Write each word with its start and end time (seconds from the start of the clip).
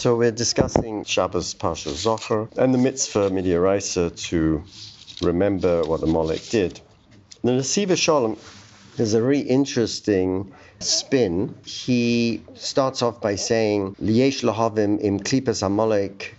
So 0.00 0.16
we're 0.16 0.30
discussing 0.30 1.04
Shabbos 1.04 1.52
Pasha 1.52 1.90
Zocher 1.90 2.48
and 2.56 2.72
the 2.72 2.78
mitzvah 2.78 3.28
Midiaraisa 3.28 4.16
to 4.28 4.62
remember 5.20 5.82
what 5.82 6.02
Amalek 6.02 6.48
did. 6.48 6.80
The 7.42 7.50
Nesiva 7.50 7.98
Shalom 7.98 8.38
is 8.96 9.12
a 9.12 9.20
very 9.20 9.40
interesting 9.40 10.54
spin. 10.78 11.54
He 11.66 12.42
starts 12.54 13.02
off 13.02 13.20
by 13.20 13.34
saying, 13.34 13.96
Liesh 13.96 14.42
lahavim 14.42 15.02
im 15.04 15.20
klipas 15.20 15.62
Amalek 15.62 16.34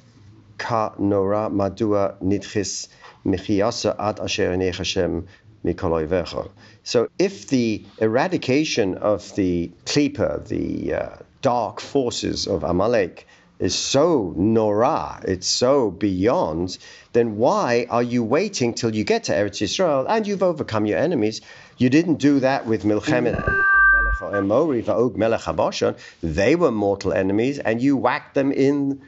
ka 0.57 0.95
nora 0.97 1.49
madua 1.51 2.15
nidchis 2.19 2.87
michiasa 3.25 3.95
ad 3.99 4.21
asher 4.21 4.57
Hashem 4.57 5.27
so 6.83 7.07
if 7.19 7.47
the 7.49 7.85
eradication 7.99 8.97
of 8.97 9.35
the 9.35 9.71
klipa, 9.85 10.47
the 10.47 10.93
uh, 10.93 11.15
dark 11.43 11.79
forces 11.79 12.47
of 12.47 12.63
Amalek, 12.63 13.27
is 13.61 13.75
so 13.75 14.33
nora, 14.35 15.21
it's 15.23 15.47
so 15.47 15.91
beyond, 15.91 16.77
then 17.13 17.37
why 17.37 17.85
are 17.89 18.03
you 18.03 18.23
waiting 18.23 18.73
till 18.73 18.93
you 18.93 19.03
get 19.03 19.25
to 19.25 19.33
Eretz 19.33 19.61
Yisrael 19.61 20.05
and 20.09 20.25
you've 20.27 20.43
overcome 20.43 20.87
your 20.87 20.97
enemies? 20.97 21.41
You 21.77 21.89
didn't 21.89 22.15
do 22.15 22.39
that 22.41 22.65
with 22.65 22.83
Milchemet. 22.83 23.37
They 26.23 26.55
were 26.55 26.71
mortal 26.71 27.13
enemies, 27.13 27.59
and 27.59 27.81
you 27.81 27.97
whacked 27.97 28.33
them 28.33 28.51
in. 28.51 29.01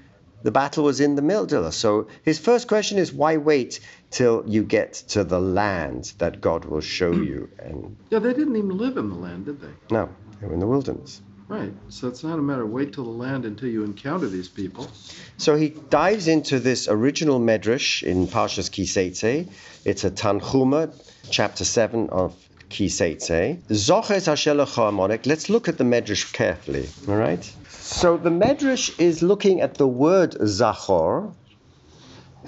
The 0.44 0.52
battle 0.52 0.84
was 0.84 1.00
in 1.00 1.16
the 1.16 1.22
middle. 1.22 1.72
So 1.72 2.08
his 2.24 2.38
first 2.38 2.68
question 2.68 2.98
is, 2.98 3.14
why 3.14 3.38
wait 3.38 3.80
till 4.12 4.44
you 4.46 4.64
get 4.64 4.94
to 5.10 5.24
the 5.24 5.40
land 5.40 6.14
that 6.18 6.42
God 6.42 6.66
will 6.66 6.82
show 6.82 7.12
you? 7.12 7.50
And 7.60 7.96
yeah, 8.10 8.20
they 8.20 8.34
didn't 8.34 8.56
even 8.56 8.78
live 8.78 8.98
in 8.98 9.10
the 9.10 9.16
land, 9.16 9.46
did 9.46 9.62
they? 9.62 9.72
No, 9.90 10.10
they 10.40 10.48
were 10.48 10.54
in 10.54 10.60
the 10.60 10.68
wilderness. 10.68 11.22
Right. 11.54 11.72
So 11.90 12.08
it's 12.08 12.24
not 12.24 12.40
a 12.40 12.42
matter 12.42 12.64
of 12.64 12.72
wait 12.72 12.94
till 12.94 13.04
the 13.04 13.12
land 13.12 13.46
until 13.46 13.70
you 13.70 13.84
encounter 13.84 14.28
these 14.28 14.48
people. 14.48 14.90
So 15.38 15.56
he 15.56 15.70
dives 15.70 16.28
into 16.28 16.60
this 16.60 16.88
original 16.88 17.40
medrash 17.40 18.02
in 18.02 18.26
Parshas 18.26 18.72
Kiseitze. 18.72 19.52
It's 19.86 20.04
a 20.04 20.10
Tanchuma, 20.10 20.92
chapter 21.30 21.64
7 21.64 22.10
of 22.10 22.36
Kiseitze. 22.72 23.62
Zoches 23.68 24.26
Hashelach 24.26 25.26
Let's 25.28 25.48
look 25.48 25.68
at 25.68 25.78
the 25.78 25.84
medrash 25.84 26.34
carefully. 26.34 26.90
All 27.08 27.18
right. 27.18 27.44
So 27.70 28.18
the 28.18 28.32
medrash 28.32 29.00
is 29.00 29.22
looking 29.22 29.62
at 29.62 29.76
the 29.76 29.88
word 29.88 30.32
Zachor 30.32 31.36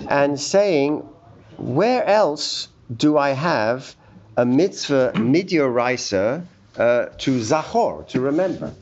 and 0.09 0.39
saying, 0.39 1.07
where 1.57 2.03
else 2.05 2.69
do 2.97 3.19
I 3.19 3.29
have 3.29 3.95
a 4.35 4.47
mitzvah 4.47 5.11
midioraisa 5.13 6.43
uh, 6.79 7.05
to 7.19 7.39
Zachor, 7.39 8.07
to 8.07 8.19
remember? 8.19 8.73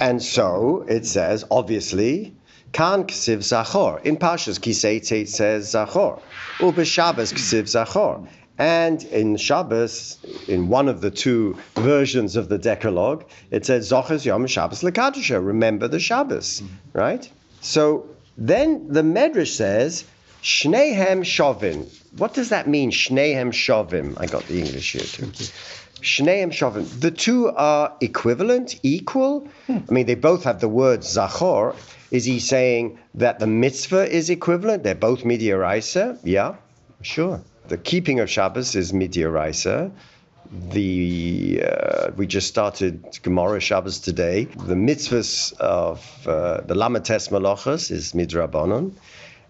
And 0.00 0.22
so 0.22 0.84
it 0.88 1.06
says, 1.06 1.44
obviously, 1.50 2.34
Kan 2.72 3.04
ksiv 3.04 3.38
zachor. 3.38 4.02
In 4.02 4.16
Pashas 4.16 4.58
Kiseit 4.58 5.10
it 5.12 5.28
says 5.28 5.72
zachor. 5.72 6.20
Ube 6.60 6.84
Shabbos 6.84 7.32
ksiv 7.32 7.62
zachor. 7.64 8.26
And 8.58 9.02
in 9.04 9.36
Shabbos, 9.36 10.18
in 10.48 10.68
one 10.68 10.88
of 10.88 11.00
the 11.00 11.10
two 11.10 11.56
versions 11.74 12.36
of 12.36 12.48
the 12.48 12.58
Decalogue, 12.58 13.24
it 13.50 13.66
says 13.66 13.90
Zochas 13.90 14.24
Yom 14.24 14.46
Shabbos 14.46 14.82
Lekadisha. 14.82 15.44
Remember 15.44 15.88
the 15.88 15.98
Shabbos, 15.98 16.62
right? 16.92 17.28
So 17.60 18.08
then 18.38 18.88
the 18.88 19.02
Medrash 19.02 19.54
says 19.54 20.04
Shnehem 20.42 21.22
Shovim. 21.24 21.88
What 22.18 22.34
does 22.34 22.50
that 22.50 22.68
mean? 22.68 22.90
Shnehem 22.92 23.50
Shovim. 23.50 24.16
I 24.20 24.26
got 24.26 24.46
the 24.46 24.58
English 24.58 24.92
here 24.92 25.02
too. 25.02 25.32
Shneim 26.04 26.50
Shavim. 26.52 27.00
The 27.00 27.10
two 27.10 27.48
are 27.48 27.96
equivalent, 28.00 28.78
equal. 28.82 29.48
I 29.68 29.82
mean, 29.88 30.04
they 30.04 30.14
both 30.14 30.44
have 30.44 30.60
the 30.60 30.68
word 30.68 31.00
Zachor. 31.00 31.74
Is 32.10 32.26
he 32.26 32.38
saying 32.40 32.98
that 33.14 33.38
the 33.38 33.46
mitzvah 33.46 34.06
is 34.14 34.28
equivalent? 34.28 34.82
They're 34.82 34.94
both 34.94 35.24
Midiaraisa? 35.24 36.18
Yeah, 36.22 36.56
sure. 37.00 37.42
The 37.68 37.78
keeping 37.78 38.20
of 38.20 38.28
Shabbos 38.28 38.76
is 38.76 38.92
Midiaraisa. 38.92 39.90
The 40.70 41.62
uh, 41.64 42.10
we 42.14 42.26
just 42.26 42.48
started 42.48 43.18
Gemara 43.22 43.58
Shabbos 43.60 43.98
today. 43.98 44.44
The 44.44 44.74
mitzvahs 44.74 45.54
of 45.58 46.28
uh, 46.28 46.60
the 46.60 46.74
Lamates 46.74 47.30
Malachas 47.30 47.90
is 47.90 48.12
Midrabanon. 48.12 48.92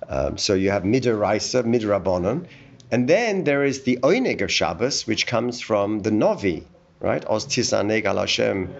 Um, 0.09 0.39
so 0.39 0.55
you 0.55 0.71
have 0.71 0.85
Midoraisa, 0.85 1.65
Midrabanon, 1.65 2.47
and 2.95 3.09
then 3.09 3.43
there 3.43 3.65
is 3.65 3.83
the 3.83 3.99
Oinig 4.05 4.41
of 4.41 4.53
Shabbos, 4.53 5.05
which 5.05 5.27
comes 5.27 5.61
from 5.61 6.03
the 6.03 6.13
Novi, 6.13 6.65
right? 7.01 7.27
Os 7.27 7.45
tisaneg 7.45 8.05
al 8.05 8.19
Hashem 8.19 8.73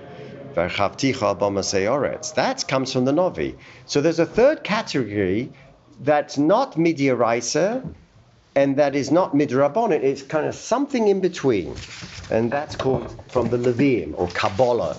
that 0.55 0.71
comes 2.69 2.93
from 2.93 3.05
the 3.05 3.13
Novi. 3.13 3.57
So 3.87 4.01
there's 4.01 4.21
a 4.21 4.27
third 4.27 4.63
category 4.63 5.53
that's 6.01 6.39
not 6.39 6.77
Midiaraisa 6.77 7.93
and 8.55 8.77
that 8.77 8.95
is 8.95 9.11
not 9.11 9.35
Midrabanon. 9.35 10.05
It's 10.05 10.23
kind 10.23 10.47
of 10.47 10.55
something 10.55 11.09
in 11.09 11.21
between. 11.21 11.75
And 12.31 12.53
that's 12.53 12.77
called 12.77 13.21
from 13.33 13.51
the 13.51 13.59
Levim 13.59 14.15
or 14.17 14.29
Kabbalah. 14.29 14.95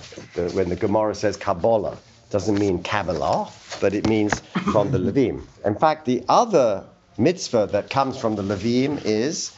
when 0.52 0.68
the 0.68 0.76
Gemara 0.76 1.14
says 1.14 1.38
Kabbalah, 1.38 1.96
doesn't 2.28 2.58
mean 2.58 2.82
Kabbalah, 2.82 3.50
but 3.80 3.94
it 3.94 4.06
means 4.06 4.40
from 4.72 4.90
the 4.90 4.98
Levim. 4.98 5.40
In 5.64 5.74
fact, 5.74 6.04
the 6.04 6.22
other 6.28 6.84
mitzvah 7.18 7.68
that 7.72 7.90
comes 7.90 8.18
from 8.18 8.36
the 8.36 8.42
Levim 8.42 9.00
is 9.04 9.56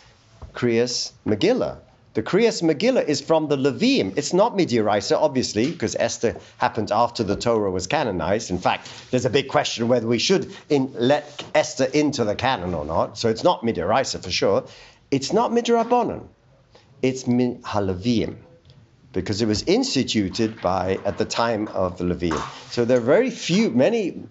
Kriyas 0.54 1.12
Megillah. 1.26 1.78
The 2.14 2.22
Kriyas 2.22 2.62
Megillah 2.62 3.06
is 3.06 3.20
from 3.20 3.48
the 3.48 3.56
Levim. 3.56 4.16
It's 4.16 4.32
not 4.32 4.56
Midiaraisa, 4.56 5.16
obviously, 5.16 5.70
because 5.70 5.94
Esther 5.94 6.36
happened 6.56 6.90
after 6.90 7.22
the 7.22 7.36
Torah 7.36 7.70
was 7.70 7.86
canonized. 7.86 8.50
In 8.50 8.58
fact, 8.58 8.90
there's 9.10 9.24
a 9.24 9.30
big 9.30 9.48
question 9.48 9.86
whether 9.86 10.06
we 10.06 10.18
should 10.18 10.52
in, 10.68 10.92
let 10.94 11.44
Esther 11.54 11.84
into 11.84 12.24
the 12.24 12.34
canon 12.34 12.74
or 12.74 12.84
not. 12.84 13.18
So 13.18 13.28
it's 13.28 13.44
not 13.44 13.62
Midiaraisa 13.62 14.22
for 14.22 14.30
sure. 14.30 14.64
It's 15.10 15.32
not 15.32 15.52
Midrabanan. 15.52 16.26
It's 17.02 17.22
Halavim 17.24 18.36
because 19.12 19.40
it 19.40 19.46
was 19.46 19.62
instituted 19.62 20.60
by 20.60 20.98
at 21.04 21.18
the 21.18 21.24
time 21.24 21.68
of 21.68 21.98
the 21.98 22.04
Levim. 22.04 22.70
So 22.70 22.84
there 22.84 22.98
are 22.98 23.00
very 23.00 23.30
few, 23.30 23.70
many, 23.70 24.22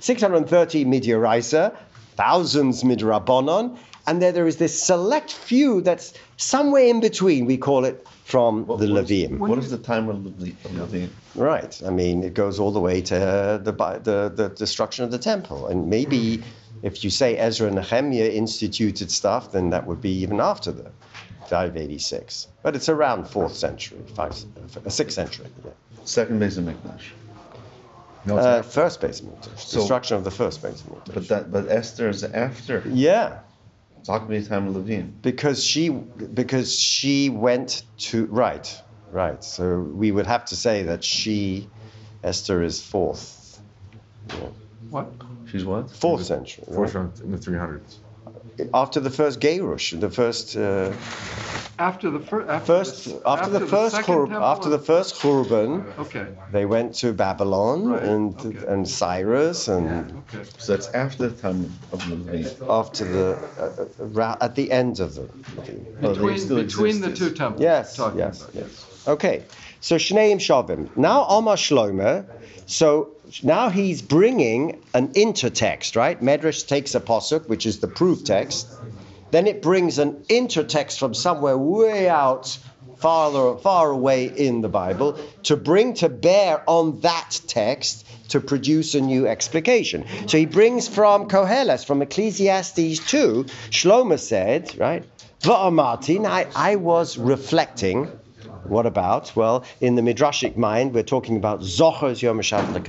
630 0.00 0.84
Midiaraisa, 0.84 1.74
thousands 2.16 2.82
midrabanon, 2.82 3.76
and 4.06 4.22
there 4.22 4.32
there 4.32 4.46
is 4.46 4.56
this 4.56 4.80
select 4.80 5.32
few 5.32 5.80
that's 5.80 6.14
somewhere 6.36 6.84
in 6.84 7.00
between. 7.00 7.46
We 7.46 7.56
call 7.56 7.84
it 7.84 8.06
from 8.24 8.66
what, 8.66 8.80
the 8.80 8.86
Levim. 8.86 9.38
What 9.38 9.58
is 9.58 9.70
the 9.70 9.78
time 9.78 10.08
of 10.08 10.24
the 10.40 10.50
Levim? 10.50 11.10
Right. 11.36 11.80
I 11.86 11.90
mean, 11.90 12.24
it 12.24 12.34
goes 12.34 12.58
all 12.58 12.72
the 12.72 12.80
way 12.80 13.00
to 13.02 13.60
the, 13.62 13.72
the, 13.72 14.32
the 14.34 14.48
destruction 14.48 15.04
of 15.04 15.12
the 15.12 15.18
temple. 15.18 15.68
And 15.68 15.88
maybe 15.88 16.42
if 16.82 17.04
you 17.04 17.10
say 17.10 17.36
Ezra 17.36 17.68
and 17.68 17.76
Nehemiah 17.76 18.30
instituted 18.30 19.10
stuff, 19.10 19.52
then 19.52 19.70
that 19.70 19.86
would 19.86 20.00
be 20.00 20.10
even 20.10 20.40
after 20.40 20.72
the 20.72 20.90
586. 21.48 22.48
But 22.62 22.74
it's 22.74 22.88
around 22.88 23.26
4th 23.26 23.52
century, 23.52 24.00
5th, 24.14 24.46
uh, 24.56 24.80
6th 24.88 25.12
century. 25.12 25.46
Yeah. 25.64 25.70
Second 26.04 26.40
Beis 26.40 26.58
HaMikdash. 26.58 27.02
No, 28.26 28.38
uh, 28.38 28.62
first 28.62 29.00
Beis 29.00 29.22
HaMikdash. 29.22 29.58
So, 29.58 29.78
destruction 29.78 30.16
of 30.16 30.24
the 30.24 30.30
first 30.30 30.62
Beis 30.62 30.82
HaMikdash. 30.82 31.14
But 31.14 31.28
that, 31.28 31.52
but 31.52 31.68
Esther 31.68 32.08
is 32.08 32.24
after. 32.24 32.82
Yeah. 32.86 33.40
Talk 34.04 34.28
me 34.28 34.42
time 34.44 34.72
Levine. 34.72 35.18
Because 35.22 35.64
she, 35.64 35.88
because 35.88 36.78
she 36.78 37.28
went 37.28 37.82
to 37.98 38.26
right, 38.26 38.82
right. 39.10 39.42
So 39.42 39.80
we 39.80 40.12
would 40.12 40.26
have 40.26 40.44
to 40.46 40.56
say 40.56 40.84
that 40.84 41.02
she, 41.02 41.68
Esther, 42.22 42.62
is 42.62 42.82
fourth. 42.82 43.60
Yeah. 44.28 44.48
What? 44.90 45.12
She's 45.50 45.64
what? 45.64 45.90
Fourth 45.90 46.24
century. 46.24 46.64
Fourth 46.72 46.94
right? 46.94 47.20
in 47.20 47.32
the 47.32 47.38
300s 47.38 47.96
after 48.72 49.00
the 49.00 49.10
first 49.10 49.40
Gerush, 49.40 49.98
the 50.00 50.10
first. 50.10 50.56
Uh, 50.56 50.92
after 51.78 52.10
the 52.10 52.20
fir- 52.20 52.48
after 52.48 52.66
first, 52.66 53.04
the, 53.04 53.16
after, 53.26 53.44
after, 53.44 53.58
the, 53.58 53.66
first 53.66 53.96
Churb, 53.96 54.32
after 54.32 54.68
the 54.70 54.78
first 54.78 55.16
Churban, 55.16 55.98
okay. 55.98 56.26
they 56.50 56.64
went 56.64 56.94
to 56.94 57.12
Babylon 57.12 57.88
right. 57.88 58.02
and 58.02 58.34
okay. 58.40 58.66
and 58.66 58.88
Cyrus 58.88 59.68
and. 59.68 59.86
Yeah. 59.86 60.38
Okay. 60.40 60.50
So 60.58 60.72
that's 60.72 60.88
after 60.88 61.28
the 61.28 61.36
time 61.36 61.72
of 61.92 62.08
the. 62.08 62.66
After 62.68 63.04
the 63.04 63.26
uh, 63.58 64.20
uh, 64.20 64.36
at 64.40 64.54
the 64.54 64.72
end 64.72 65.00
of 65.00 65.14
the. 65.14 65.28
Oh, 66.02 66.14
between, 66.14 66.48
between 66.48 67.00
the 67.00 67.12
two 67.14 67.30
temples. 67.30 67.62
Yes. 67.62 67.98
Yes. 68.16 68.42
About. 68.42 68.54
Yes. 68.54 69.04
Okay. 69.06 69.44
So 69.80 69.96
Shneim 69.96 70.36
Shavim. 70.36 70.88
Now 70.96 71.26
Omar 71.28 71.56
Shlomer. 71.56 72.24
So 72.66 73.15
now 73.42 73.68
he's 73.68 74.02
bringing 74.02 74.82
an 74.94 75.08
intertext, 75.08 75.96
right? 75.96 76.20
Medrash 76.20 76.66
takes 76.66 76.94
a 76.94 77.00
posuk, 77.00 77.48
which 77.48 77.66
is 77.66 77.80
the 77.80 77.88
proof 77.88 78.24
text. 78.24 78.68
Then 79.30 79.46
it 79.46 79.62
brings 79.62 79.98
an 79.98 80.24
intertext 80.28 80.98
from 80.98 81.14
somewhere 81.14 81.58
way 81.58 82.08
out, 82.08 82.58
farther, 82.98 83.56
far 83.58 83.90
away 83.90 84.26
in 84.26 84.60
the 84.60 84.68
Bible, 84.68 85.18
to 85.44 85.56
bring 85.56 85.94
to 85.94 86.08
bear 86.08 86.62
on 86.68 87.00
that 87.00 87.40
text 87.46 88.06
to 88.28 88.40
produce 88.40 88.94
a 88.94 89.00
new 89.00 89.26
explication. 89.26 90.04
So 90.26 90.38
he 90.38 90.46
brings 90.46 90.88
from 90.88 91.28
Koheles, 91.28 91.84
from 91.84 92.02
Ecclesiastes 92.02 92.98
2, 93.10 93.44
Shlomo 93.70 94.18
said, 94.18 94.76
right? 94.78 95.04
Va'amartin, 95.40 96.26
I, 96.26 96.46
I 96.54 96.76
was 96.76 97.18
reflecting 97.18 98.10
What 98.68 98.86
about? 98.86 99.34
Well, 99.34 99.64
in 99.80 99.94
the 99.94 100.02
Midrashic 100.02 100.56
mind, 100.56 100.94
we're 100.94 101.02
talking 101.02 101.36
about 101.36 101.60
Zocher 101.60 102.10
is 102.10 102.22
Yom 102.22 102.40
Shabbat. 102.40 102.82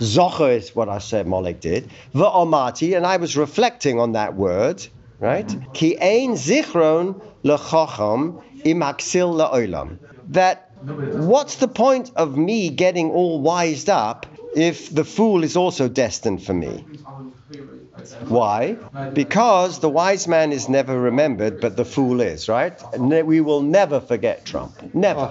Zocher 0.00 0.56
is 0.56 0.74
what 0.74 0.88
I 0.88 0.98
said 0.98 1.26
Molech 1.26 1.60
did. 1.60 1.90
V'omati, 2.14 2.96
and 2.96 3.06
I 3.06 3.16
was 3.16 3.36
reflecting 3.36 4.00
on 4.00 4.12
that 4.12 4.34
word, 4.34 4.86
right? 5.20 5.56
Ki 5.72 5.98
ein 6.00 6.32
zichron 6.32 7.20
lechacham 7.44 8.42
im 8.64 8.80
haksil 8.80 9.34
la'olam. 9.34 9.98
That 10.28 10.70
what's 10.82 11.56
the 11.56 11.68
point 11.68 12.10
of 12.16 12.36
me 12.36 12.70
getting 12.70 13.10
all 13.10 13.40
wised 13.40 13.90
up 13.90 14.26
if 14.56 14.94
the 14.94 15.04
fool 15.04 15.44
is 15.44 15.56
also 15.56 15.88
destined 15.88 16.42
for 16.42 16.54
me? 16.54 16.84
Why? 18.28 18.76
Because 19.12 19.78
the 19.80 19.88
wise 19.90 20.26
man 20.28 20.52
is 20.52 20.68
never 20.68 20.98
remembered, 20.98 21.60
but 21.60 21.76
the 21.76 21.84
fool 21.84 22.20
is, 22.20 22.48
right? 22.48 22.80
Ne- 22.98 23.22
We 23.22 23.40
will 23.40 23.62
never 23.62 24.00
forget 24.00 24.44
Trump. 24.44 24.72
Never. 24.94 25.30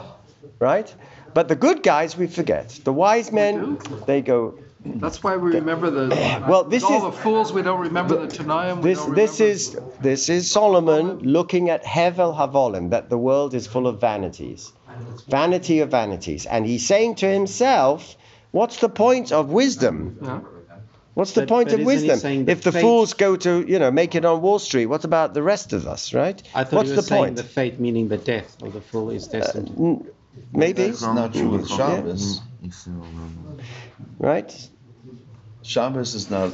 Right? 0.59 0.93
But 1.33 1.47
the 1.47 1.55
good 1.55 1.81
guys 1.83 2.17
we 2.17 2.27
forget. 2.27 2.79
The 2.83 2.93
wise 2.93 3.31
men, 3.31 3.77
they 4.05 4.21
go. 4.21 4.55
That's 4.83 5.23
why 5.23 5.37
we 5.37 5.51
remember 5.51 5.89
the. 5.91 6.05
Well, 6.49 6.63
this 6.63 6.83
all 6.83 6.97
is- 6.97 7.03
the 7.15 7.21
fools. 7.23 7.53
We 7.53 7.61
don't 7.61 7.79
remember 7.79 8.15
the 8.25 8.27
Tanaim. 8.27 8.81
We 8.81 8.93
This, 8.93 9.05
this 9.05 9.39
is 9.39 9.77
this 10.01 10.27
is 10.29 10.49
Solomon 10.49 11.19
looking 11.19 11.69
at 11.69 11.83
Hevel 11.85 12.35
Havolim, 12.35 12.89
that 12.89 13.09
the 13.09 13.17
world 13.17 13.53
is 13.53 13.67
full 13.67 13.85
of 13.87 14.01
vanities, 14.01 14.73
vanity 15.29 15.79
of 15.79 15.89
vanities, 15.91 16.45
and 16.47 16.65
he's 16.65 16.85
saying 16.85 17.15
to 17.15 17.27
himself, 17.27 18.15
"What's 18.51 18.77
the 18.79 18.89
point 18.89 19.31
of 19.31 19.49
wisdom? 19.51 20.17
Yeah. 21.13 21.19
What's 21.19 21.33
the 21.33 21.41
But- 21.41 21.49
point 21.49 21.69
but 21.69 21.79
of 21.81 21.85
wisdom 21.85 22.47
if 22.47 22.61
the 22.61 22.71
fate- 22.71 22.81
fools 22.81 23.13
go 23.13 23.35
to 23.35 23.65
you 23.67 23.79
know 23.79 23.91
make 23.91 24.15
it 24.15 24.23
on 24.25 24.41
Wall 24.41 24.59
Street? 24.59 24.85
What 24.85 25.03
about 25.03 25.33
the 25.33 25.43
rest 25.43 25.73
of 25.73 25.85
us, 25.85 26.13
right? 26.13 26.41
I 26.55 26.63
thought 26.63 26.77
What's 26.77 26.89
you 26.89 26.95
the 26.95 27.01
were 27.01 27.07
saying 27.07 27.23
point? 27.23 27.35
the 27.35 27.43
fate, 27.43 27.79
meaning 27.79 28.07
the 28.07 28.17
death 28.17 28.55
of 28.63 28.71
the 28.73 28.81
fool, 28.81 29.09
is 29.11 29.27
destined. 29.27 29.69
Uh, 29.77 29.83
n- 29.83 30.05
Maybe, 30.53 30.87
That's 30.87 31.01
not 31.01 31.33
true 31.33 31.49
with 31.49 31.67
mm, 31.67 31.77
Shabbos. 31.77 32.41
right? 34.19 34.69
Shabbos 35.63 36.15
is 36.15 36.29
not. 36.29 36.51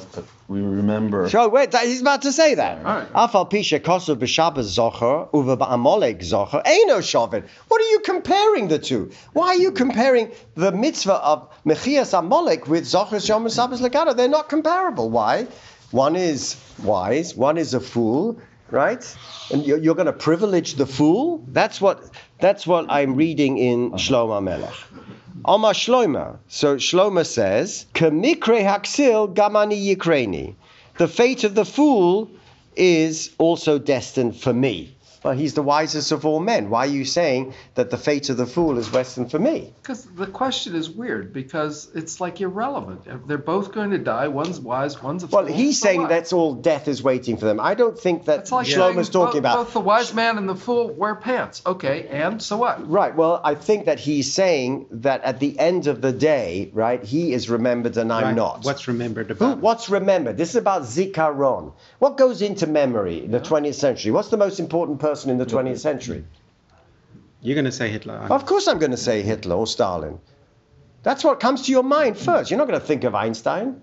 We 0.48 0.62
remember. 0.62 1.30
So 1.30 1.48
wait, 1.50 1.71
that- 1.71 1.86
he's 1.86 2.01
about 2.01 2.24
to 2.24 2.31
say 2.31 2.56
that. 2.56 2.83
Afal 2.83 3.50
pisha 3.50 3.80
kosu 3.80 4.15
b'Shabbos 4.15 4.77
zocher 4.77 5.30
uva 5.33 5.57
ba'amolek 5.57 6.19
zocher 6.19 6.63
eino 6.65 6.98
shavit. 7.00 7.44
What 7.68 7.81
are 7.81 7.89
you 7.89 8.00
comparing 8.00 8.68
the 8.68 8.80
two? 8.80 9.12
Why 9.33 9.48
are 9.48 9.56
you 9.56 9.71
comparing 9.71 10.31
the 10.56 10.71
mitzvah 10.71 11.13
of 11.13 11.50
mechias 11.65 12.13
amolek 12.13 12.68
with 12.68 12.83
zocher 12.86 13.21
shom 13.21 13.54
Shabbos 13.54 13.81
legado? 13.81 14.15
They're 14.15 14.27
not 14.27 14.50
comparable. 14.50 15.10
Why? 15.10 15.48
One 15.92 16.15
is 16.18 16.57
wise, 16.83 17.33
one 17.33 17.57
is 17.57 17.74
a 17.74 17.80
fool, 17.80 18.39
right? 18.71 19.18
And 19.51 19.65
you're, 19.65 19.77
you're 19.77 19.95
going 19.95 20.07
to 20.07 20.13
privilege 20.13 20.74
the 20.75 20.86
fool. 20.86 21.45
That's 21.48 21.80
what 21.80 22.03
that's 22.39 22.68
what 22.68 22.88
I'm 22.89 23.15
reading 23.15 23.57
in 23.57 23.92
Shlomo 23.94 24.44
Melech. 24.44 24.74
Omar 25.45 25.74
Shlomo. 25.74 26.38
So 26.48 26.78
Shlomo 26.78 27.25
says, 27.25 27.86
Kamikre 27.94 28.63
haksil 28.63 29.34
gamani 29.34 29.95
yikreni. 29.95 30.56
The 30.98 31.07
fate 31.07 31.44
of 31.44 31.56
the 31.56 31.66
fool 31.66 32.30
is 32.75 33.31
also 33.38 33.80
destined 33.80 34.36
for 34.36 34.54
me. 34.54 34.97
Well, 35.27 35.35
he's 35.35 35.56
the 35.56 35.62
wisest 35.62 36.13
of 36.13 36.25
all 36.25 36.39
men. 36.39 36.69
Why 36.69 36.85
are 36.85 36.89
you 36.89 37.03
saying 37.03 37.53
that 37.75 37.89
the 37.89 37.97
fate 37.97 38.29
of 38.29 38.38
the 38.38 38.45
fool 38.45 38.77
is 38.77 38.89
worse 38.89 39.15
than 39.15 39.27
for 39.27 39.38
me? 39.38 39.74
Because 39.81 40.06
the 40.06 40.25
question 40.25 40.74
is 40.74 40.89
weird 40.89 41.33
because 41.33 41.89
it's 41.94 42.21
like 42.21 42.39
irrelevant. 42.39 43.27
They're 43.27 43.38
both 43.38 43.74
going 43.74 43.89
to 43.91 43.97
die. 43.97 44.29
One's 44.29 44.57
wise, 44.57 45.03
one's 45.03 45.24
a 45.24 45.27
Well, 45.27 45.41
fool. 45.44 45.50
Well, 45.50 45.53
he's 45.53 45.81
saying 45.81 46.03
what? 46.03 46.09
that's 46.09 46.31
all 46.31 46.53
death 46.56 46.88
is 46.88 47.03
waiting 47.03 47.35
for 47.35 47.44
them. 47.44 47.59
I 47.59 47.74
don't 47.74 48.00
think 48.00 48.24
that 48.25 48.39
It's 48.39 48.53
like 48.53 48.68
Shlomo's 48.68 49.09
talking 49.09 49.31
both, 49.33 49.39
about. 49.39 49.57
both 49.57 49.74
the 49.74 49.81
wise 49.81 50.13
man 50.13 50.38
and 50.38 50.47
the 50.47 50.56
fool 50.56 50.94
wear 50.94 51.15
pants. 51.15 51.62
Okay, 51.65 52.07
and 52.07 52.41
so 52.41 52.56
what? 52.56 52.89
Right. 52.89 53.13
Well, 53.13 53.41
I 53.44 53.56
think 53.56 53.88
that 53.88 54.00
he's 54.00 54.31
saying 54.33 54.85
that 54.91 55.25
at 55.25 55.41
the 55.41 55.59
end 55.59 55.88
of 55.88 56.00
the 56.00 56.13
day, 56.13 56.69
right, 56.71 57.03
he 57.03 57.33
is 57.33 57.50
remembered 57.50 57.97
and 57.97 58.13
I'm 58.13 58.24
Right. 58.24 58.33
not. 58.35 58.63
What's 58.63 58.88
remembered 58.88 59.27
Who, 59.27 59.33
about? 59.33 59.57
it? 59.57 59.62
what's 59.62 59.89
remembered? 59.89 60.38
This 60.38 60.51
is 60.51 60.56
about 60.56 60.83
zikaron. 60.83 61.74
What 62.00 62.15
goes 62.15 62.41
into 62.41 62.65
memory 62.65 63.25
in 63.25 63.31
the 63.31 63.41
20th 63.41 63.75
century? 63.75 64.12
What's 64.13 64.29
the 64.29 64.38
most 64.38 64.62
important 64.62 65.00
person 65.00 65.17
in 65.25 65.38
the 65.38 65.46
20th 65.46 65.80
century? 65.80 66.24
You're 67.42 67.56
going 67.56 67.66
to 67.66 67.72
say 67.72 67.90
Hitler. 67.90 68.16
Of 68.30 68.46
course, 68.46 68.68
I'm 68.68 68.80
going 68.80 68.92
to 68.92 68.98
say 68.98 69.22
Hitler 69.22 69.56
or 69.56 69.68
Stalin. 69.68 70.19
That's 71.04 71.24
what 71.24 71.40
comes 71.40 71.64
to 71.64 71.72
your 71.72 71.84
mind 71.84 72.18
first. 72.18 72.50
You're 72.52 72.58
not 72.58 72.68
going 72.68 72.80
to 72.80 72.86
think 72.86 73.04
of 73.04 73.16
Einstein. 73.16 73.81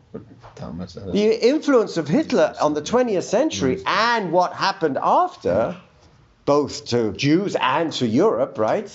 Thomas. 0.57 0.97
uh, 0.97 1.11
The 1.13 1.49
influence 1.49 1.97
of 1.97 2.09
Hitler 2.09 2.55
on 2.61 2.75
the 2.75 2.83
20th 2.83 3.23
century 3.23 3.83
and 3.87 4.33
what 4.33 4.53
happened 4.53 4.99
after, 5.01 5.77
both 6.45 6.87
to 6.87 7.13
Jews 7.13 7.57
and 7.61 7.93
to 7.95 8.07
Europe, 8.07 8.59
right? 8.59 8.91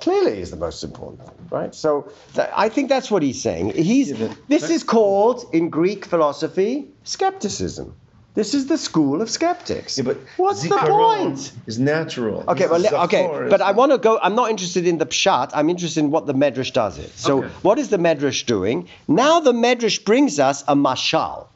Clearly 0.00 0.40
is 0.40 0.50
the 0.50 0.56
most 0.56 0.82
important 0.82 1.20
right? 1.54 1.74
So 1.74 2.10
th- 2.34 2.48
I 2.54 2.68
think 2.68 2.88
that's 2.88 3.10
what 3.10 3.22
he's 3.22 3.40
saying. 3.40 3.70
He's 3.74 4.12
this 4.48 4.68
is 4.70 4.82
called 4.82 5.44
in 5.52 5.70
Greek 5.70 6.04
philosophy 6.04 6.88
skepticism. 7.04 7.94
This 8.34 8.52
is 8.52 8.66
the 8.66 8.76
school 8.76 9.22
of 9.22 9.30
skeptics. 9.30 9.96
Yeah, 9.96 10.04
but 10.04 10.18
What's 10.36 10.62
the 10.62 10.76
point? 10.76 11.52
Is 11.66 11.78
natural. 11.78 12.42
Okay, 12.48 12.66
well, 12.66 12.84
okay, 13.04 13.46
but 13.48 13.60
I 13.62 13.70
want 13.70 13.92
to 13.92 13.98
go. 13.98 14.18
I'm 14.20 14.34
not 14.34 14.50
interested 14.50 14.88
in 14.88 14.98
the 14.98 15.06
pshat. 15.06 15.50
I'm 15.54 15.70
interested 15.70 16.00
in 16.00 16.10
what 16.10 16.26
the 16.26 16.34
medrash 16.34 16.72
does 16.72 16.98
it. 16.98 17.12
So, 17.16 17.38
Okay. 17.38 17.48
what 17.62 17.78
is 17.78 17.90
the 17.90 17.96
medrash 17.98 18.44
doing? 18.44 18.88
Now, 19.06 19.38
the 19.38 19.52
medrash 19.52 20.04
brings 20.04 20.40
us 20.40 20.64
a 20.66 20.74
mashal, 20.74 21.46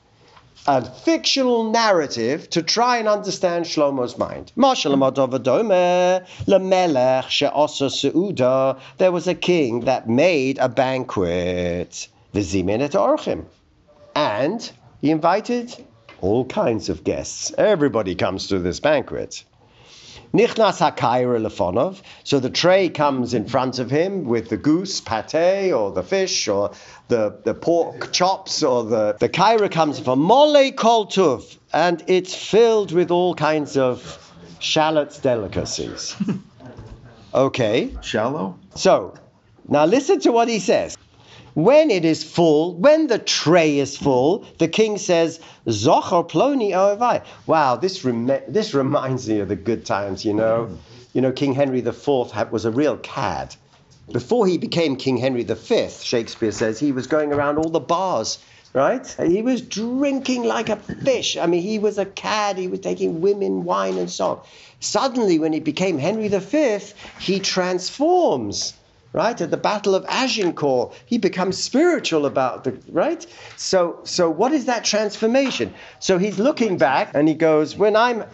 a 0.68 0.84
fictional 0.84 1.68
narrative 1.72 2.48
to 2.50 2.62
try 2.62 2.98
and 2.98 3.08
understand 3.08 3.64
Shlomo's 3.64 4.16
mind. 4.16 4.52
Mashal 4.56 4.94
Amadovadome, 4.94 6.24
lemelech 6.46 7.28
she'osa 7.28 7.86
seuda. 7.86 8.78
There 8.98 9.10
was 9.10 9.26
a 9.26 9.34
king 9.34 9.80
that 9.80 10.08
made 10.08 10.58
a 10.58 10.68
banquet, 10.68 12.06
v'zimin 12.32 12.82
et 12.82 12.92
orchim, 12.92 13.46
and 14.14 14.70
he 15.00 15.10
invited 15.10 15.74
all 16.20 16.44
kinds 16.44 16.88
of 16.88 17.04
guests. 17.04 17.52
Everybody 17.56 18.14
comes 18.14 18.48
to 18.48 18.58
this 18.58 18.80
banquet. 18.80 19.44
Nichnas 20.34 20.78
hakaira 20.78 21.40
lefonov. 21.40 22.02
So 22.22 22.38
the 22.38 22.50
tray 22.50 22.90
comes 22.90 23.32
in 23.32 23.46
front 23.46 23.78
of 23.78 23.90
him 23.90 24.24
with 24.24 24.50
the 24.50 24.58
goose 24.58 25.00
pate 25.00 25.72
or 25.72 25.90
the 25.90 26.02
fish 26.02 26.48
or 26.48 26.72
the, 27.08 27.38
the 27.44 27.54
pork 27.54 28.12
chops 28.12 28.62
or 28.62 28.84
the 28.84 29.16
the 29.18 29.28
kaira 29.28 29.70
comes 29.70 29.98
from 29.98 30.18
mole 30.18 30.70
kol 30.72 31.06
tuv 31.06 31.56
and 31.72 32.04
it's 32.08 32.34
filled 32.34 32.92
with 32.92 33.10
all 33.10 33.34
kinds 33.34 33.78
of 33.78 34.18
shallots 34.58 35.18
delicacies. 35.18 36.14
okay, 37.34 37.96
shallow. 38.02 38.58
so 38.74 39.14
now 39.66 39.86
listen 39.86 40.20
to 40.20 40.32
what 40.32 40.48
he 40.48 40.58
says. 40.58 40.96
When 41.58 41.90
it 41.90 42.04
is 42.04 42.22
full, 42.22 42.76
when 42.76 43.08
the 43.08 43.18
tray 43.18 43.80
is 43.80 43.96
full, 43.96 44.44
the 44.58 44.68
king 44.68 44.96
says, 44.96 45.40
Zochar 45.66 46.30
ploni 46.30 46.70
oavai. 46.70 47.24
Wow, 47.48 47.74
this, 47.74 48.04
rem- 48.04 48.26
this 48.46 48.74
reminds 48.74 49.28
me 49.28 49.40
of 49.40 49.48
the 49.48 49.56
good 49.56 49.84
times, 49.84 50.24
you 50.24 50.34
know. 50.34 50.78
You 51.14 51.20
know, 51.20 51.32
King 51.32 51.54
Henry 51.54 51.80
IV 51.80 52.52
was 52.52 52.64
a 52.64 52.70
real 52.70 52.96
cad. 52.98 53.56
Before 54.12 54.46
he 54.46 54.56
became 54.56 54.94
King 54.94 55.16
Henry 55.16 55.42
V, 55.42 55.88
Shakespeare 55.88 56.52
says, 56.52 56.78
he 56.78 56.92
was 56.92 57.08
going 57.08 57.32
around 57.32 57.58
all 57.58 57.70
the 57.70 57.80
bars, 57.80 58.38
right? 58.72 59.04
He 59.20 59.42
was 59.42 59.60
drinking 59.60 60.44
like 60.44 60.68
a 60.68 60.76
fish. 60.76 61.36
I 61.36 61.46
mean, 61.46 61.62
he 61.62 61.80
was 61.80 61.98
a 61.98 62.06
cad. 62.06 62.56
He 62.56 62.68
was 62.68 62.78
taking 62.78 63.20
women, 63.20 63.64
wine, 63.64 63.98
and 63.98 64.08
so 64.08 64.26
on. 64.28 64.40
Suddenly, 64.78 65.40
when 65.40 65.52
he 65.52 65.58
became 65.58 65.98
Henry 65.98 66.28
V, 66.28 66.78
he 67.18 67.40
transforms 67.40 68.74
right 69.12 69.40
at 69.40 69.50
the 69.50 69.56
battle 69.56 69.94
of 69.94 70.04
agincourt 70.08 70.94
he 71.06 71.18
becomes 71.18 71.56
spiritual 71.56 72.26
about 72.26 72.64
the 72.64 72.78
right 72.90 73.26
so 73.56 73.98
so 74.04 74.30
what 74.30 74.52
is 74.52 74.66
that 74.66 74.84
transformation 74.84 75.72
so 75.98 76.18
he's 76.18 76.38
looking 76.38 76.76
back 76.76 77.10
and 77.14 77.28
he 77.28 77.34
goes 77.34 77.76
when 77.76 77.96
i'm 77.96 78.24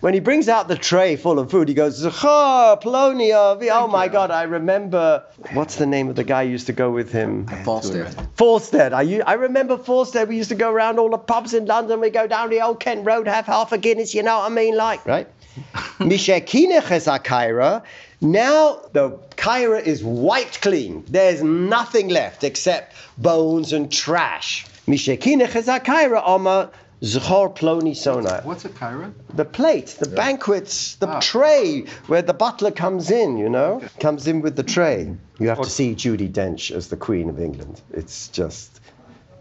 when 0.00 0.14
he 0.14 0.20
brings 0.20 0.48
out 0.48 0.68
the 0.68 0.76
tray 0.76 1.16
full 1.16 1.38
of 1.38 1.50
food, 1.50 1.68
he 1.68 1.74
goes, 1.74 1.96
"Zachar, 1.96 2.76
Plonia, 2.78 3.56
oh 3.72 3.88
my 3.88 4.08
God, 4.08 4.30
I 4.30 4.42
remember, 4.42 5.22
what's 5.52 5.76
the 5.76 5.86
name 5.86 6.08
of 6.08 6.16
the 6.16 6.24
guy 6.24 6.44
who 6.44 6.50
used 6.50 6.66
to 6.66 6.72
go 6.72 6.90
with 6.90 7.10
him? 7.10 7.46
Falstaff. 7.64 8.14
Falstead. 8.36 8.92
I 8.92 9.32
remember 9.34 9.78
Falstead. 9.78 10.28
We 10.28 10.36
used 10.36 10.50
to 10.50 10.56
go 10.56 10.70
around 10.70 10.98
all 10.98 11.10
the 11.10 11.18
pubs 11.18 11.54
in 11.54 11.66
London. 11.66 12.00
We 12.00 12.10
go 12.10 12.26
down 12.26 12.50
the 12.50 12.60
old 12.60 12.80
Kent 12.80 13.06
Road, 13.06 13.26
have 13.26 13.46
half 13.46 13.72
a 13.72 13.78
Guinness, 13.78 14.14
you 14.14 14.22
know 14.22 14.38
what 14.38 14.50
I 14.50 14.54
mean? 14.54 14.76
Like, 14.76 15.04
right? 15.06 15.28
Mishekinech 15.98 16.90
is 16.92 17.06
a 17.06 17.18
Kaira. 17.18 17.82
Now 18.20 18.80
the 18.92 19.10
Kaira 19.36 19.80
is 19.84 20.02
wiped 20.02 20.60
clean. 20.60 21.04
There's 21.08 21.42
nothing 21.42 22.08
left 22.08 22.42
except 22.44 22.94
bones 23.16 23.72
and 23.72 23.90
trash. 23.92 24.66
Mishekinech 24.88 25.54
is 25.54 25.68
a 25.68 25.78
Kaira, 25.78 26.22
Oma 26.26 26.70
Zchor 27.02 27.54
Ploni 27.56 27.94
Sona. 27.96 28.40
What's 28.42 28.64
a 28.64 28.70
Kyra? 28.70 29.12
The 29.34 29.44
plate, 29.44 29.96
the 30.00 30.08
banquets, 30.08 30.96
the 30.96 31.08
Ah. 31.08 31.20
tray 31.20 31.84
where 32.08 32.22
the 32.22 32.34
butler 32.34 32.72
comes 32.72 33.10
in, 33.12 33.36
you 33.36 33.48
know, 33.48 33.80
comes 34.00 34.26
in 34.26 34.40
with 34.40 34.56
the 34.56 34.64
tray. 34.64 35.14
You 35.38 35.48
have 35.48 35.60
to 35.60 35.70
see 35.70 35.94
Judi 35.94 36.28
Dench 36.28 36.74
as 36.74 36.88
the 36.88 36.96
Queen 36.96 37.28
of 37.28 37.38
England. 37.40 37.80
It's 37.92 38.26
just, 38.28 38.80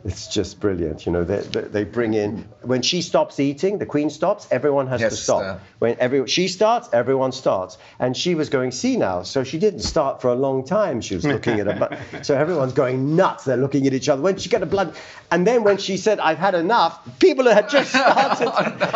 It's 0.07 0.27
just 0.27 0.59
brilliant. 0.61 1.05
You 1.05 1.11
know, 1.11 1.23
they, 1.25 1.39
they, 1.41 1.61
they 1.61 1.83
bring 1.83 2.13
in 2.13 2.47
when 2.61 2.81
she 2.81 3.01
stops 3.01 3.39
eating, 3.41 3.77
the 3.77 3.85
queen 3.85 4.09
stops. 4.09 4.47
Everyone 4.51 4.87
has 4.87 5.01
Yes, 5.01 5.11
to 5.11 5.17
stop. 5.17 5.41
uh, 5.43 5.57
when 5.79 5.97
every 5.99 6.25
she 6.27 6.47
starts, 6.47 6.87
everyone 6.93 7.33
starts. 7.33 7.77
And 7.99 8.15
she 8.15 8.33
was 8.33 8.47
going 8.49 8.71
senile, 8.71 9.25
so 9.25 9.43
she 9.43 9.59
didn't 9.59 9.81
start 9.81 10.21
for 10.21 10.29
a 10.29 10.35
long 10.35 10.63
time. 10.65 11.01
She 11.01 11.13
was 11.15 11.25
looking 11.33 11.59
at 11.59 11.67
her, 11.67 12.23
so 12.23 12.35
everyone's 12.37 12.71
going 12.73 13.15
nuts. 13.17 13.43
They're 13.43 13.57
looking 13.57 13.85
at 13.85 13.93
each 13.93 14.07
other. 14.07 14.21
When 14.21 14.37
she 14.37 14.49
got 14.49 14.63
a 14.63 14.65
blood, 14.65 14.95
and 15.29 15.45
then 15.45 15.63
when 15.65 15.77
she 15.77 15.97
said, 15.97 16.19
"I've 16.19 16.37
had 16.37 16.55
enough," 16.55 17.19
people 17.19 17.45
had 17.45 17.69
just 17.69 17.89
started. 17.89 18.47